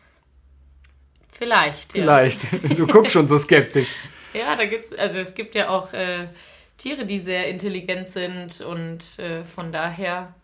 [1.37, 2.03] Vielleicht, ja.
[2.03, 2.77] Vielleicht.
[2.79, 3.89] Du guckst schon so skeptisch.
[4.33, 6.27] Ja, da gibt's, also es gibt ja auch äh,
[6.77, 10.35] Tiere, die sehr intelligent sind und äh, von daher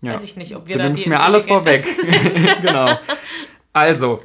[0.00, 0.14] Ja.
[0.14, 1.84] weiß ich nicht, ob wir Du da nimmst die mir alles vorweg.
[2.62, 2.98] genau.
[3.72, 4.22] Also,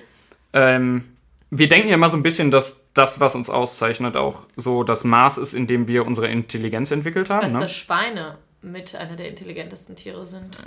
[0.54, 1.16] ähm,
[1.52, 5.04] wir denken ja immer so ein bisschen, dass das, was uns auszeichnet, auch so das
[5.04, 7.42] Maß ist, in dem wir unsere Intelligenz entwickelt haben.
[7.44, 7.60] Dass Ne?
[7.60, 10.58] das Schweine mit einer der intelligentesten Tiere sind.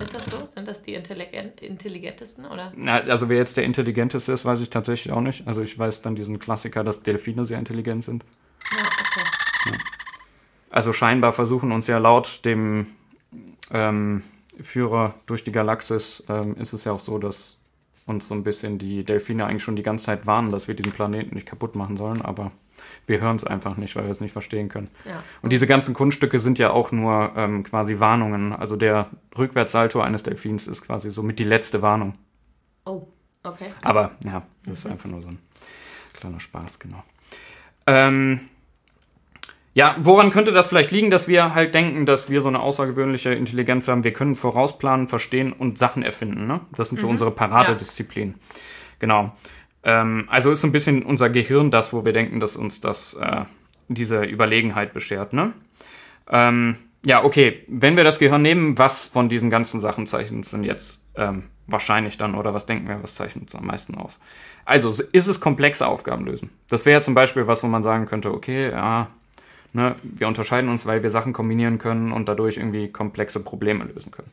[0.00, 0.44] Ist das so?
[0.44, 2.72] Sind das die intelligent, intelligentesten oder?
[2.76, 5.46] Na, also wer jetzt der Intelligenteste ist, weiß ich tatsächlich auch nicht.
[5.46, 8.24] Also ich weiß dann diesen Klassiker, dass Delfine sehr intelligent sind.
[8.72, 9.78] Ja, okay.
[10.70, 12.86] Also scheinbar versuchen uns ja laut dem
[13.70, 14.22] ähm,
[14.60, 17.58] Führer durch die Galaxis ähm, ist es ja auch so, dass
[18.06, 20.92] uns so ein bisschen die Delfine eigentlich schon die ganze Zeit warnen, dass wir diesen
[20.92, 22.52] Planeten nicht kaputt machen sollen, aber
[23.06, 24.88] wir hören es einfach nicht, weil wir es nicht verstehen können.
[25.04, 25.22] Ja.
[25.42, 28.52] Und diese ganzen Kunststücke sind ja auch nur ähm, quasi Warnungen.
[28.52, 32.14] Also der Rückwärtssalto eines Delfins ist quasi somit die letzte Warnung.
[32.84, 33.06] Oh,
[33.42, 33.66] okay.
[33.82, 35.38] Aber ja, das ist einfach nur so ein
[36.14, 37.02] kleiner Spaß, genau.
[37.86, 38.40] Ähm,
[39.74, 43.34] ja, woran könnte das vielleicht liegen, dass wir halt denken, dass wir so eine außergewöhnliche
[43.34, 44.04] Intelligenz haben?
[44.04, 46.46] Wir können vorausplanen, verstehen und Sachen erfinden.
[46.46, 46.60] Ne?
[46.76, 48.36] Das sind so unsere Paradedisziplinen.
[49.00, 49.32] Genau.
[49.84, 53.14] Ähm, also ist so ein bisschen unser Gehirn das, wo wir denken, dass uns das
[53.14, 53.44] äh,
[53.88, 55.32] diese Überlegenheit beschert.
[55.32, 55.52] Ne?
[56.28, 57.62] Ähm, ja, okay.
[57.68, 61.44] Wenn wir das Gehirn nehmen, was von diesen ganzen Sachen zeichnet uns denn jetzt ähm,
[61.66, 64.18] wahrscheinlich dann oder was denken wir, was zeichnet uns am meisten aus?
[64.64, 66.50] Also ist es komplexe Aufgaben lösen.
[66.70, 69.08] Das wäre zum Beispiel was, wo man sagen könnte, okay, ja,
[69.74, 74.10] ne, wir unterscheiden uns, weil wir Sachen kombinieren können und dadurch irgendwie komplexe Probleme lösen
[74.10, 74.30] können.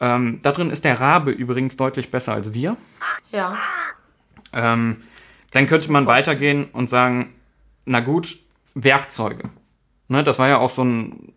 [0.00, 2.76] Ähm, da drin ist der Rabe übrigens deutlich besser als wir.
[3.32, 3.56] Ja.
[4.52, 5.02] Ähm,
[5.52, 7.34] dann könnte man weitergehen und sagen,
[7.84, 8.38] na gut,
[8.74, 9.50] Werkzeuge.
[10.08, 11.32] Ne, das war ja auch so ein,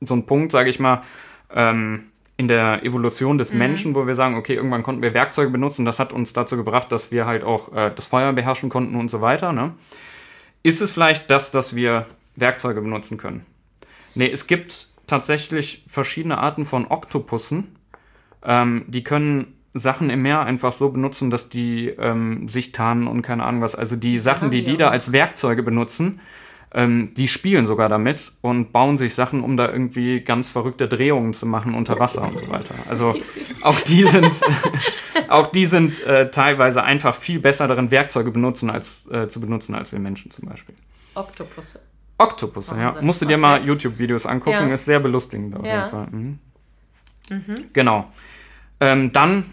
[0.00, 1.02] so ein Punkt, sage ich mal,
[1.52, 2.04] ähm,
[2.38, 5.86] in der Evolution des Menschen, wo wir sagen, okay, irgendwann konnten wir Werkzeuge benutzen.
[5.86, 9.10] Das hat uns dazu gebracht, dass wir halt auch äh, das Feuer beherrschen konnten und
[9.10, 9.52] so weiter.
[9.52, 9.74] Ne?
[10.62, 13.46] Ist es vielleicht das, dass wir Werkzeuge benutzen können?
[14.14, 17.76] Nee, es gibt tatsächlich verschiedene Arten von Oktopussen.
[18.44, 23.22] Ähm, die können Sachen im Meer einfach so benutzen, dass die ähm, sich tarnen und
[23.22, 23.74] keine Ahnung was.
[23.74, 26.20] Also die Sachen, die die da als Werkzeuge benutzen,
[26.74, 31.32] ähm, die spielen sogar damit und bauen sich Sachen, um da irgendwie ganz verrückte Drehungen
[31.32, 32.74] zu machen unter Wasser und so weiter.
[32.88, 33.14] Also
[33.62, 34.32] auch die sind,
[35.28, 39.74] auch die sind äh, teilweise einfach viel besser darin, Werkzeuge benutzen als, äh, zu benutzen
[39.74, 40.74] als wir Menschen zum Beispiel.
[41.14, 41.80] Oktopusse.
[42.18, 42.94] Octopus, ja.
[43.02, 43.40] Musst du dir okay.
[43.40, 44.74] mal YouTube-Videos angucken, Ja.
[44.74, 45.78] ist sehr belustigend auf Ja.
[45.78, 46.06] jeden Fall.
[46.10, 46.38] Mhm.
[47.72, 48.10] Genau.
[48.80, 49.44] Ähm, dann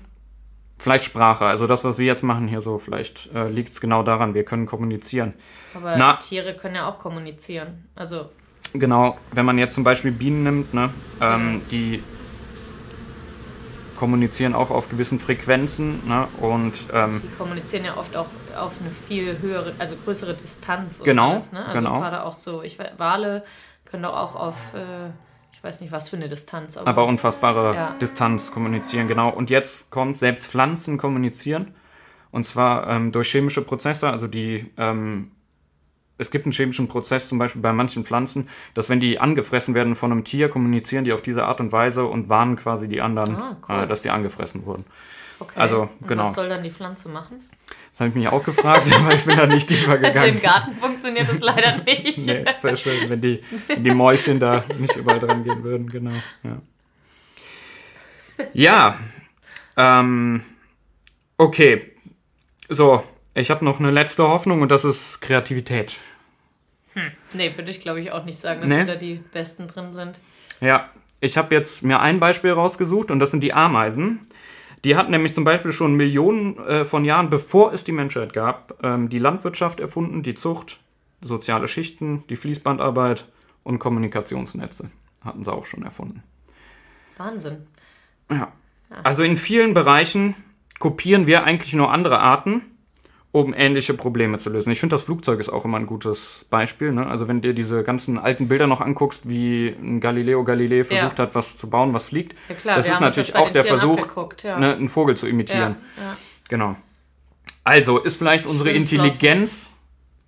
[0.83, 1.45] vielleicht Sprache.
[1.45, 4.43] Also das, was wir jetzt machen hier so, vielleicht äh, liegt es genau daran, wir
[4.43, 5.33] können kommunizieren.
[5.73, 6.13] Aber Na.
[6.17, 7.87] Tiere können ja auch kommunizieren.
[7.95, 8.29] Also,
[8.73, 10.89] Genau, wenn man jetzt zum Beispiel Bienen nimmt, ne,
[11.21, 12.01] ähm, die
[13.95, 18.25] kommunizieren auch auf gewissen Frequenzen ne, und ähm, die kommunizieren ja oft auch
[18.57, 20.99] auf eine viel höhere, also größere Distanz.
[20.99, 21.63] und Genau, alles, ne?
[21.65, 21.99] Also genau.
[21.99, 23.43] gerade auch so, ich weiß, Wale
[23.85, 25.11] können doch auch auf, äh,
[25.63, 27.95] ich weiß nicht, was für eine Distanz, aber, aber unfassbare Ja.
[28.01, 29.29] Distanz kommunizieren, genau.
[29.29, 31.73] Und jetzt kommt selbst Pflanzen kommunizieren.
[32.31, 35.31] Und zwar ähm, durch chemische Prozesse, also die, ähm,
[36.17, 39.95] es gibt einen chemischen Prozess zum Beispiel bei manchen Pflanzen, dass wenn die angefressen werden
[39.95, 43.33] von einem Tier, kommunizieren die auf diese Art und Weise und warnen quasi die anderen,
[43.37, 43.83] Ah, cool.
[43.83, 44.83] äh, dass die angefressen wurden.
[45.39, 45.57] okay.
[45.57, 46.23] also, Und genau.
[46.25, 47.39] Was soll dann die Pflanze machen?
[47.91, 50.35] Das habe ich mich auch gefragt, aber ich bin da nicht tiefer Also gegangen.
[50.35, 52.17] im Garten funktioniert das leider nicht.
[52.17, 56.11] Nee, sehr schön, wenn die, wenn die Mäuschen da nicht überall dran gehen würden, genau.
[56.43, 56.61] Ja,
[58.53, 58.97] ja
[59.77, 60.43] ähm,
[61.37, 61.91] okay.
[62.69, 63.03] So,
[63.35, 65.99] ich habe noch eine letzte Hoffnung und das ist Kreativität.
[67.33, 68.77] Nee, würde ich glaube ich auch nicht sagen, dass Nee.
[68.77, 70.19] wir da die Besten drin sind.
[70.61, 74.27] Ja, ich habe jetzt mir ein Beispiel rausgesucht und das sind die Ameisen.
[74.83, 78.83] Die hatten nämlich zum Beispiel schon Millionen äh, von Jahren, bevor es die Menschheit gab,
[78.83, 80.79] ähm, die Landwirtschaft erfunden, die Zucht,
[81.21, 83.25] soziale Schichten, die Fließbandarbeit
[83.63, 84.89] und Kommunikationsnetze
[85.23, 86.21] hatten sie auch schon erfunden.
[87.17, 87.67] Wahnsinn.
[88.29, 88.51] Ja.
[89.03, 90.35] Also in vielen Bereichen
[90.79, 92.61] kopieren wir eigentlich nur andere Arten,
[93.33, 94.71] um ähnliche Probleme zu lösen.
[94.71, 96.91] Ich finde, das Flugzeug ist auch immer ein gutes Beispiel.
[96.93, 97.07] Ne?
[97.07, 101.33] Also wenn dir diese ganzen alten Bilder noch anguckst, wie ein Galileo Galilei versucht hat,
[101.33, 104.07] was zu bauen, was fliegt, Ja klar, das ist natürlich das auch der Tieren Versuch,
[104.43, 104.59] ja.
[104.59, 105.75] ne, einen Vogel zu Ja, imitieren.
[105.97, 106.15] ja.
[106.47, 106.75] Genau.
[107.63, 108.69] Also ist vielleicht unsere.
[108.69, 109.73] Intelligenz,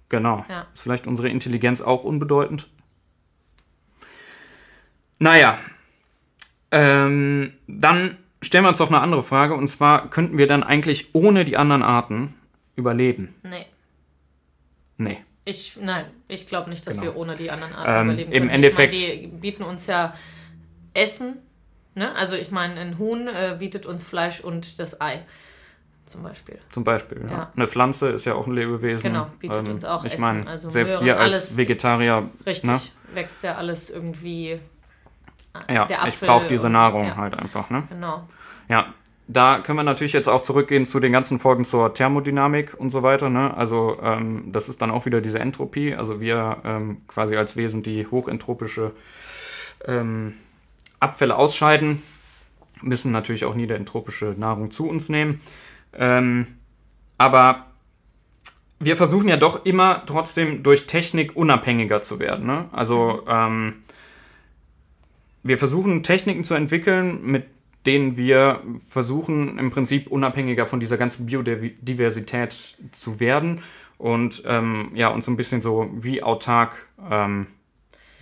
[0.09, 0.65] genau, Ja.
[0.73, 2.67] ist vielleicht unsere Intelligenz auch unbedeutend?
[5.19, 5.59] Naja,
[6.71, 11.13] ähm, dann stellen wir uns doch eine andere Frage und zwar könnten wir dann eigentlich
[11.13, 12.33] ohne die anderen Arten
[12.75, 13.35] überleben?
[13.43, 13.65] Nee.
[14.97, 15.23] Nee.
[15.47, 17.13] Ich, nein, ich glaube nicht, dass Genau.
[17.13, 18.49] wir ohne die anderen Arten Ähm, überleben im können.
[18.49, 20.13] Endeffekt- Ich mein, die bieten uns ja
[20.93, 21.35] Essen.
[21.93, 22.13] Ne?
[22.15, 25.23] Also ich meine, ein Huhn äh, bietet uns Fleisch und das Ei.
[26.05, 26.59] Zum Beispiel.
[26.71, 27.21] Zum Beispiel.
[27.23, 27.31] Ja.
[27.31, 27.51] Ja.
[27.55, 29.01] Eine Pflanze ist ja auch ein Lebewesen.
[29.01, 32.69] Genau, bietet uns auch Ich Essen, meine, also selbst wir als Vegetarier, Richtig.
[32.69, 32.79] Ne?
[33.13, 34.59] Wächst ja alles irgendwie.
[35.69, 37.69] ja, der ich brauche diese Nahrung ja, halt einfach.
[37.69, 37.83] Ne?
[37.89, 38.27] Genau.
[38.67, 38.93] Ja,
[39.27, 43.01] da können wir natürlich jetzt auch zurückgehen zu den ganzen Folgen zur Thermodynamik und so
[43.01, 43.29] weiter.
[43.29, 43.55] Ne?
[43.55, 45.95] Also ähm, das ist dann auch wieder diese Entropie.
[45.95, 48.91] Also wir ähm, quasi als Wesen, die hochentropische
[49.85, 50.33] ähm,
[50.99, 52.03] Abfälle ausscheiden,
[52.81, 55.41] müssen natürlich auch niederentropische Nahrung zu uns nehmen.
[55.93, 56.47] Ähm,
[57.17, 57.65] aber
[58.79, 62.45] wir versuchen ja doch immer trotzdem durch Technik unabhängiger zu werden.
[62.45, 62.65] Ne?
[62.71, 63.77] Also ähm,
[65.41, 67.45] wir versuchen Techniken zu entwickeln, mit
[67.85, 73.61] denen wir versuchen im Prinzip unabhängiger von dieser ganzen Biodiversität zu werden
[73.97, 77.47] und ähm, ja uns so ein bisschen so wie autark ähm,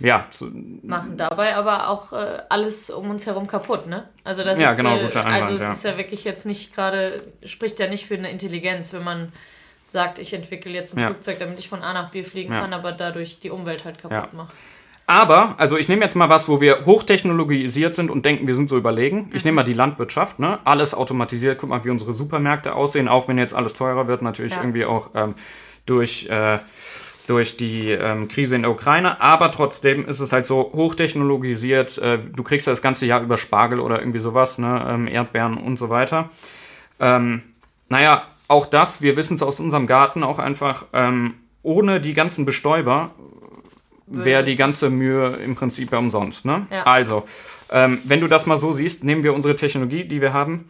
[0.00, 0.50] ja zu,
[0.82, 4.08] Machen dabei aber auch äh, alles um uns herum kaputt, ne?
[4.24, 5.70] Also das Ja, ist, genau, äh, Einwand, Also es ja.
[5.70, 9.32] ist ja wirklich jetzt nicht gerade, spricht ja nicht für eine Intelligenz, wenn man
[9.86, 11.06] sagt, ich entwickle jetzt ein Ja.
[11.08, 14.32] Flugzeug, damit ich von A nach B fliegen kann, aber dadurch die Umwelt halt kaputt
[14.34, 14.54] macht.
[15.06, 18.70] Aber, also ich nehme jetzt mal was, wo wir hochtechnologisiert sind und denken, wir sind
[18.70, 19.30] so überlegen.
[19.34, 20.58] Ich nehme mal die Landwirtschaft, ne?
[20.64, 21.58] Alles automatisiert.
[21.58, 24.62] Guck mal, wie unsere Supermärkte aussehen, auch wenn jetzt alles teurer wird, natürlich Ja.
[24.62, 25.34] irgendwie auch ähm,
[25.84, 26.58] durch, äh,
[27.26, 29.20] durch die ähm, Krise in der Ukraine.
[29.20, 31.98] Aber trotzdem ist es halt so hochtechnologisiert.
[31.98, 34.86] Äh, du kriegst ja das ganze Jahr über Spargel oder irgendwie sowas, ne?
[34.88, 36.30] Ähm, Erdbeeren und so weiter.
[36.98, 37.42] Ähm,
[37.90, 42.46] naja, auch das, wir wissen es aus unserem Garten auch einfach, ähm, ohne die ganzen
[42.46, 43.10] Bestäuber
[44.06, 46.44] wäre die ganze Mühe im Prinzip ja umsonst.
[46.44, 46.66] Ne?
[46.70, 46.84] Ja.
[46.84, 47.24] Also,
[47.70, 50.68] ähm, wenn du das mal so siehst, nehmen wir unsere Technologie, die wir haben,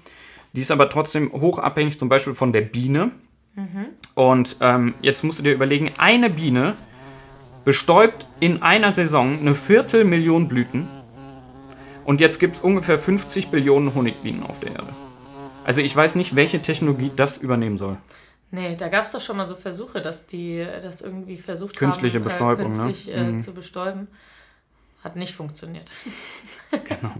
[0.52, 3.10] die ist aber trotzdem hochabhängig zum Beispiel von der Biene.
[4.14, 6.74] Und ähm, jetzt musst du dir überlegen, eine Biene
[7.64, 10.88] bestäubt in einer Saison eine Viertelmillion Blüten.
[12.04, 14.88] Und jetzt gibt es ungefähr 50 Billionen Honigbienen auf der Erde.
[15.64, 17.96] Also ich weiß nicht, welche Technologie das übernehmen soll.
[18.54, 22.18] Nee, da gab es doch schon mal so Versuche, dass die das irgendwie versucht Künstliche
[22.18, 22.84] haben, Bestäubung, äh, ne?
[22.84, 24.06] künstlich äh, zu bestäuben.
[25.02, 25.90] Hat nicht funktioniert.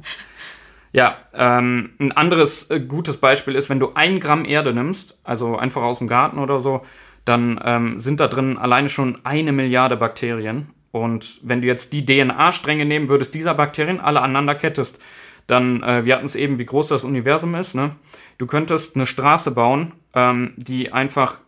[0.97, 5.57] Ja, ähm, ein anderes äh, gutes Beispiel ist, wenn du ein Gramm Erde nimmst, also
[5.57, 6.83] einfach aus dem Garten oder so,
[7.25, 10.71] dann ähm, sind da drin alleine schon eine Milliarde Bakterien.
[10.93, 15.01] Und wenn du jetzt die DNA-Stränge nehmen würdest, dieser Bakterien alle aneinander kettest,
[15.49, 17.97] dann, äh, wir hatten es eben, wie groß das Universum ist, ne?
[18.39, 21.39] Du könntest eine Straße bauen, ähm, die einfach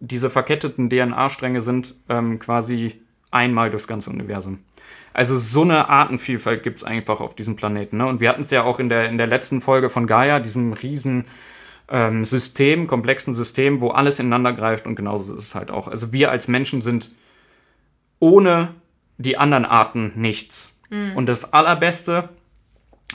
[0.00, 4.60] diese verketteten DNA-Stränge sind ähm, quasi einmal durchs ganze Universum.
[5.12, 7.98] Also so eine Artenvielfalt gibt es einfach auf diesem Planeten.
[7.98, 8.06] Ne?
[8.06, 10.72] Und wir hatten es ja auch in der, in der letzten Folge von Gaia, diesem
[10.72, 11.24] riesen
[11.88, 15.88] ähm, System, komplexen System, wo alles ineinander greift und genauso ist es halt auch.
[15.88, 17.10] Also wir als Menschen sind
[18.18, 18.74] ohne
[19.18, 20.80] die anderen Arten nichts.
[21.16, 22.28] Und das Allerbeste,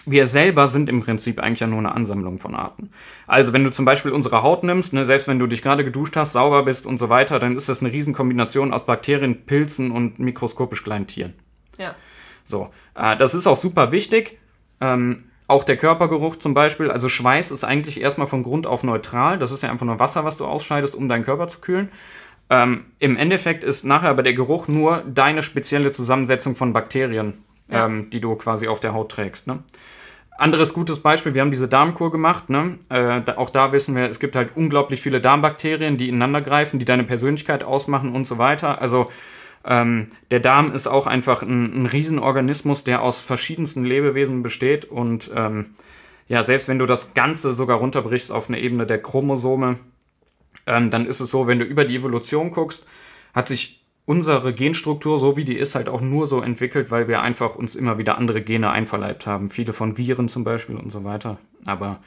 [0.05, 2.91] wir selber sind im Prinzip eigentlich ja nur eine Ansammlung von Arten.
[3.27, 6.15] Also wenn du zum Beispiel unsere Haut nimmst, ne, selbst wenn du dich gerade geduscht
[6.15, 10.19] hast, sauber bist und so weiter, dann ist das eine Riesenkombination aus Bakterien, Pilzen und
[10.19, 11.33] mikroskopisch kleinen Tieren.
[11.77, 11.95] Ja.
[12.43, 14.39] So, äh, das ist auch super wichtig.
[14.81, 19.39] Ähm, auch der Körpergeruch zum Beispiel, also Schweiß ist eigentlich erstmal von Grund auf neutral.
[19.39, 21.89] Das ist ja einfach nur Wasser, was du ausscheidest, um deinen Körper zu kühlen.
[22.51, 27.85] Ähm, Im Endeffekt ist nachher aber der Geruch nur deine spezielle Zusammensetzung von Bakterien, Ja.
[27.85, 29.47] ähm, die du quasi auf der Haut trägst.
[29.47, 29.63] Ne?
[30.37, 32.49] Anderes gutes Beispiel, wir haben diese Darmkur gemacht.
[32.49, 32.79] Ne?
[32.89, 36.79] Äh, da, auch da wissen wir, es gibt halt unglaublich viele Darmbakterien, die ineinander greifen,
[36.79, 38.81] die deine Persönlichkeit ausmachen und so weiter.
[38.81, 39.09] Also
[39.65, 44.85] ähm, der Darm ist auch einfach ein, ein Riesenorganismus, der aus verschiedensten Lebewesen besteht.
[44.85, 45.71] Und ähm,
[46.29, 49.79] ja, selbst wenn du das Ganze sogar runterbrichst auf eine Ebene der Chromosome,
[50.65, 52.85] ähm, dann ist es so, wenn du über die Evolution guckst,
[53.33, 53.78] hat sich
[54.09, 57.75] unsere Genstruktur, so wie die ist, halt auch nur so entwickelt, weil wir einfach uns
[57.75, 59.51] immer wieder andere Gene einverleibt haben.
[59.51, 61.37] Viele von Viren zum Beispiel und so weiter.
[61.67, 61.99] Aber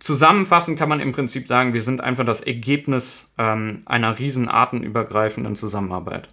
[0.00, 5.56] zusammenfassend kann man im Prinzip sagen, wir sind einfach das Ergebnis ähm, einer riesen artenübergreifenden
[5.56, 6.28] Zusammenarbeit.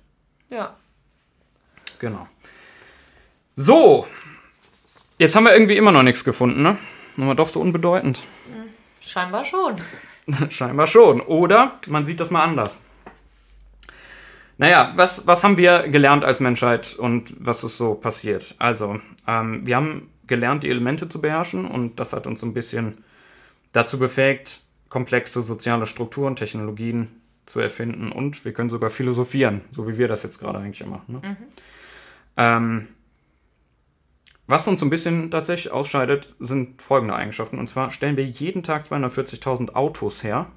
[0.49, 0.75] Ja.
[1.99, 2.27] Genau.
[3.55, 4.05] So,
[5.19, 6.75] jetzt haben wir irgendwie immer noch nichts gefunden, ne?
[7.15, 8.21] Wir doch so unbedeutend.
[8.99, 9.77] Scheinbar schon.
[10.49, 11.21] Scheinbar schon.
[11.21, 12.81] Oder man sieht das mal anders.
[14.57, 18.55] Naja, was, was haben wir gelernt als Menschheit und was ist so passiert?
[18.57, 23.03] Also, ähm, wir haben gelernt, die Elemente zu beherrschen und das hat uns ein bisschen
[23.73, 29.97] dazu befähigt, komplexe soziale Strukturen, Technologien zu erfinden und wir können sogar philosophieren, so wie
[29.97, 31.21] wir das jetzt gerade eigentlich machen.
[31.21, 31.37] Ne?
[32.37, 32.87] Ähm,
[34.47, 37.57] was uns ein bisschen tatsächlich ausscheidet, sind folgende Eigenschaften.
[37.57, 40.47] Und zwar stellen wir jeden Tag 240.000 Autos her.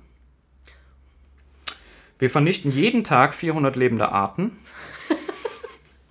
[2.18, 4.58] Wir vernichten jeden Tag 400 lebende Arten.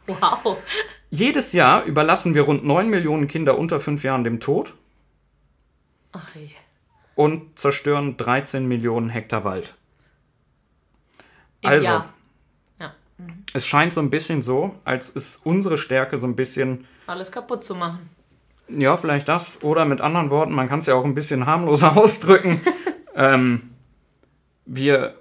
[0.07, 0.55] Wow.
[1.09, 4.73] Jedes Jahr überlassen wir rund 9 Millionen Kinder unter 5 Jahren dem Tod
[6.13, 6.47] Ach je.
[7.15, 9.75] und zerstören 13 Millionen Hektar Wald.
[11.61, 12.13] Also, Jahr.
[12.79, 12.93] Ja.
[13.53, 17.65] es scheint so ein bisschen so, als ist unsere Stärke so ein bisschen Alles kaputt
[17.65, 18.09] zu machen.
[18.69, 19.61] Ja, vielleicht das.
[19.63, 22.61] Oder mit anderen Worten, man kann es ja auch ein bisschen harmloser ausdrücken.
[23.15, 23.71] ähm,
[24.65, 25.15] wir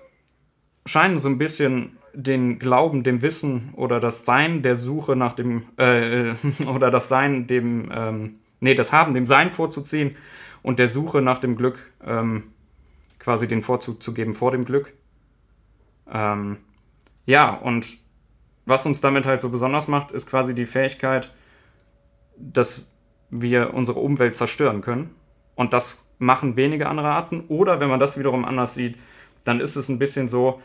[0.87, 5.65] scheinen so ein bisschen den Glauben, dem Wissen oder das Sein der Suche nach dem,
[5.77, 6.33] äh,
[6.67, 10.17] oder das Sein dem, ähm, nee, das Haben dem Sein vorzuziehen
[10.63, 12.45] und der Suche nach dem Glück ähm,
[13.19, 14.95] quasi den Vorzug zu geben vor dem Glück.
[16.11, 16.59] Ähm,
[17.27, 17.99] ja, und
[18.65, 21.33] was uns damit halt so besonders macht, ist quasi die Fähigkeit,
[22.37, 22.87] dass
[23.31, 25.15] wir unsere Umwelt zerstören können.
[25.55, 27.45] Und das machen wenige andere Arten.
[27.49, 28.97] Oder wenn man das wiederum anders sieht,
[29.45, 30.61] dann ist es ein bisschen so,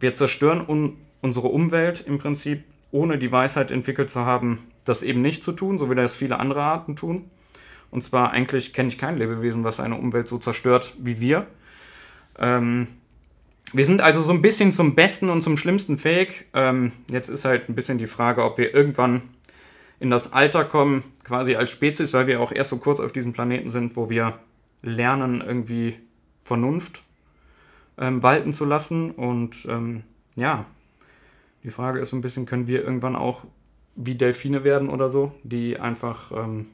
[0.00, 5.22] wir zerstören un unsere Umwelt im Prinzip, ohne die Weisheit entwickelt zu haben, das eben
[5.22, 7.24] nicht zu tun, so wie das viele andere Arten tun.
[7.90, 11.46] Und zwar eigentlich kenne ich kein Lebewesen, was seine Umwelt so zerstört wie wir.
[12.38, 12.86] Ähm,
[13.72, 16.46] wir sind also so ein bisschen zum Besten und zum Schlimmsten fähig.
[16.54, 19.22] Ähm, jetzt ist halt ein bisschen die Frage, ob wir irgendwann
[19.98, 23.32] in das Alter kommen, quasi als Spezies, weil wir auch erst so kurz auf diesem
[23.32, 24.38] Planeten sind, wo wir
[24.82, 25.96] lernen, irgendwie
[26.42, 27.02] Vernunft
[27.98, 29.10] ähm, walten zu lassen.
[29.10, 30.02] Und ähm,
[30.36, 30.64] ja,
[31.62, 33.44] die Frage ist so ein bisschen, können wir irgendwann auch
[33.94, 36.66] wie Delfine werden oder so, die einfach ähm,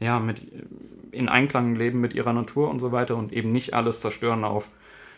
[0.00, 0.42] ja, mit,
[1.10, 4.68] in Einklang leben mit ihrer Natur und so weiter und eben nicht alles zerstören auf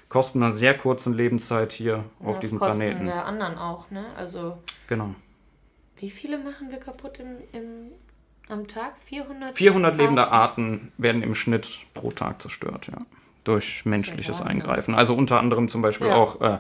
[0.09, 3.05] Kosten einer sehr kurzen Lebenszeit hier auf Ja, diesem Kosten Planeten.
[3.07, 4.05] der anderen auch, ne?
[4.17, 4.59] Also,
[4.89, 5.15] Genau.
[5.97, 7.93] wie viele machen wir kaputt im, im,
[8.49, 8.95] am Tag?
[9.05, 9.55] 400?
[9.57, 10.29] 400 lebende?
[10.33, 12.99] Arten werden im Schnitt pro Tag zerstört, ja.
[13.45, 14.43] Durch menschliches.
[14.43, 14.95] Eingreifen.
[14.95, 16.17] Also unter anderem zum Beispiel Ja.
[16.17, 16.59] auch äh,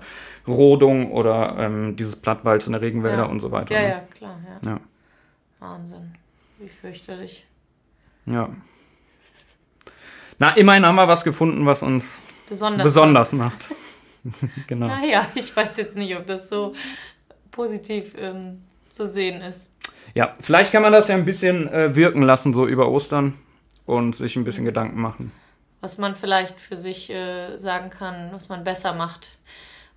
[0.48, 3.28] Rodung oder ähm, dieses Plattwalz in der Regenwälder Ja.
[3.28, 3.74] und so weiter.
[3.74, 3.88] Ja, ne?
[3.88, 4.70] ja, klar, ja.
[4.70, 4.80] Ja.
[5.58, 6.14] Wahnsinn.
[6.58, 7.46] Wie fürchterlich.
[8.26, 8.48] ja.
[10.38, 12.82] Na, immerhin haben wir was gefunden, was uns Besonders.
[12.84, 13.66] besonders macht.
[14.66, 14.86] genau.
[14.86, 16.74] Naja, ich weiß jetzt nicht, ob das so
[17.50, 19.70] positiv ähm, zu sehen ist.
[20.14, 23.34] Ja, vielleicht kann man das ja ein bisschen äh, wirken lassen, so über Ostern
[23.84, 25.30] und sich ein bisschen Gedanken machen.
[25.80, 29.38] Was man vielleicht für sich äh, sagen kann, was man besser macht.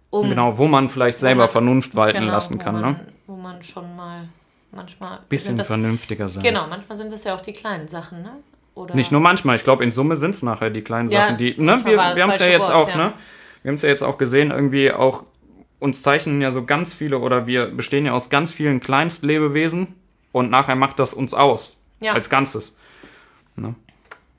[0.09, 2.99] Um, Genau, wo man vielleicht selber man- Vernunft walten genau, lassen wo kann, man, ne?
[3.27, 4.29] Wo man schon mal
[4.71, 5.19] manchmal.
[5.27, 6.43] Bisschen das, vernünftiger sein.
[6.43, 8.31] Genau, manchmal sind das ja auch die kleinen Sachen, ne?
[8.75, 11.37] Oder Nicht nur manchmal, ich glaube, in Summe sind es nachher die kleinen Ja, Sachen,
[11.37, 11.59] die.
[11.61, 12.95] Ne, wir wir haben es ja jetzt Wort, auch, ja.
[12.97, 13.13] ne?
[13.61, 15.23] Wir haben es ja jetzt auch gesehen, irgendwie auch,
[15.79, 19.95] uns zeichnen ja so ganz viele oder wir bestehen ja aus ganz vielen Kleinstlebewesen
[20.31, 21.77] und nachher macht das uns aus.
[21.99, 22.13] Ja.
[22.13, 22.75] Als Ganzes.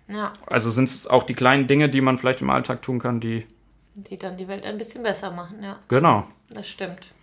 [0.08, 3.20] Ja, Also sind es auch die kleinen Dinge, die man vielleicht im Alltag tun kann,
[3.20, 3.46] die.
[3.94, 5.78] die dann die Welt ein bisschen besser machen, ja.
[5.88, 6.24] Genau.
[6.50, 7.14] Das stimmt.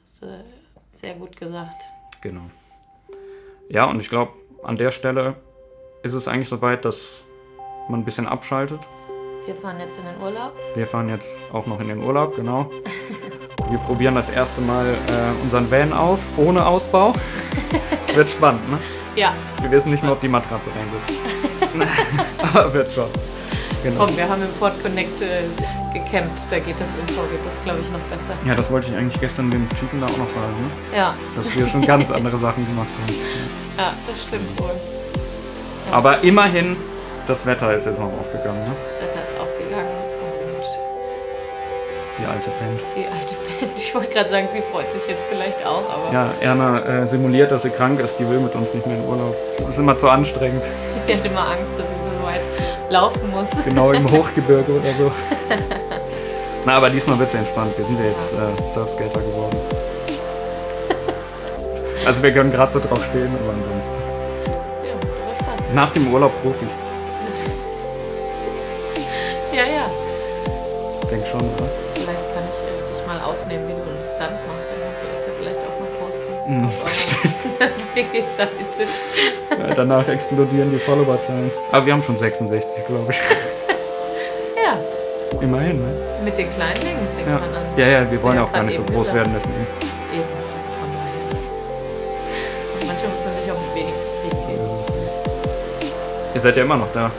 [0.00, 0.44] Das ist äh,
[0.92, 1.80] sehr gut gesagt.
[2.20, 2.42] Genau.
[3.70, 4.32] Ja, und ich glaube,
[4.64, 5.36] an der Stelle
[6.02, 7.24] ist es eigentlich soweit, dass
[7.88, 8.80] man ein bisschen abschaltet.
[9.46, 10.52] Wir fahren jetzt in den Urlaub.
[10.74, 12.70] Wir fahren jetzt auch noch in den Urlaub, genau.
[13.70, 17.12] Wir probieren das erste Mal äh, unseren Van aus, ohne Ausbau.
[18.08, 18.78] Es wird spannend, ne?
[19.16, 21.47] Ja, Wir wissen nicht mehr, ob die Matratze reingeht.
[22.42, 23.08] Aber wird schon.
[23.82, 24.06] Genau.
[24.06, 25.42] komm, wir haben im Ford Connect äh,
[25.92, 26.38] gecampt.
[26.50, 28.34] Da geht das geht das, glaube ich, noch besser.
[28.44, 30.96] Ja, das wollte ich eigentlich gestern dem Typen da auch noch sagen, ne?
[30.96, 33.14] Ja, dass wir schon ganz andere Sachen gemacht haben.
[33.78, 34.74] ja, das stimmt wohl.
[35.92, 36.76] Aber immerhin,
[37.28, 38.74] das Wetter ist jetzt noch aufgegangen, ne?
[39.00, 40.64] Das Wetter ist aufgegangen und
[42.18, 42.80] Die alte pennt.
[42.96, 43.37] die alte Band,
[43.76, 47.50] ich wollte gerade sagen, sie freut sich jetzt vielleicht auch, aber Ja, Erna äh, simuliert,
[47.50, 49.36] dass sie krank ist, die will mit uns nicht mehr in Urlaub.
[49.52, 50.62] Es ist immer zu anstrengend.
[51.08, 52.40] die hat immer Angst, dass sie so weit
[52.90, 53.50] laufen muss.
[53.64, 55.12] Genau im Hochgebirge oder so.
[56.64, 57.76] Na, aber diesmal wird es entspannt.
[57.76, 59.56] Wir sind ja jetzt äh, Surfskater geworden.
[62.06, 63.94] Also wir können gerade so drauf stehen, aber ansonsten.
[64.84, 65.74] Ja, aber Spaß.
[65.74, 66.74] Nach dem Urlaub Profis.
[69.52, 69.90] Ja, ja.
[71.10, 71.87] Denk schon, oder?
[73.08, 74.68] Mal aufnehmen, wie du einen Stunt machst.
[74.70, 76.30] Dann kannst du das ja vielleicht auch mal posten.
[76.46, 76.66] Mhm.
[76.66, 76.78] Auf.
[79.58, 81.50] Ja, danach explodieren die Followerzahlen.
[81.72, 83.18] Aber wir haben schon 66, glaube ich.
[84.62, 84.76] Ja,
[85.40, 85.86] Immerhin, ne?
[86.24, 87.34] mit den kleinen Dingen fängt Ja.
[87.34, 87.62] man an.
[87.76, 89.66] ja, ja, wir wollen ja auch gar nicht so groß werden, deswegen.
[90.12, 91.40] Eben, also von daher.
[92.86, 94.48] Manchmal muss man sich auch mit wenig zufrieden es.
[96.34, 97.10] Ihr seid ja immer noch da.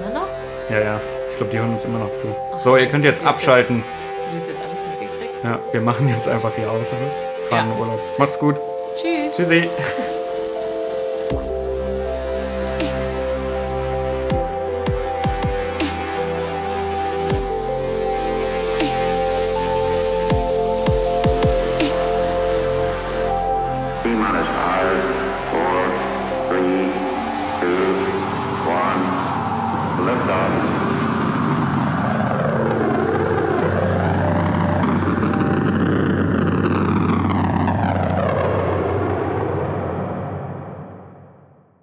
[0.00, 0.28] Immer noch?
[0.70, 1.00] Ja, ja.
[1.30, 2.26] Ich glaube, die hören uns immer noch zu.
[2.54, 3.82] Ach, So, ihr könnt jetzt jetzt- abschalten.
[3.82, 3.84] Du
[5.50, 6.92] Ja, wir machen jetzt einfach hier aus.
[6.92, 7.48] Oder?
[7.48, 7.76] Fahren Ja.
[7.76, 8.00] Urlaub.
[8.18, 8.54] Macht's gut.
[8.96, 9.36] Tschüss.
[9.36, 9.68] Tschüssi.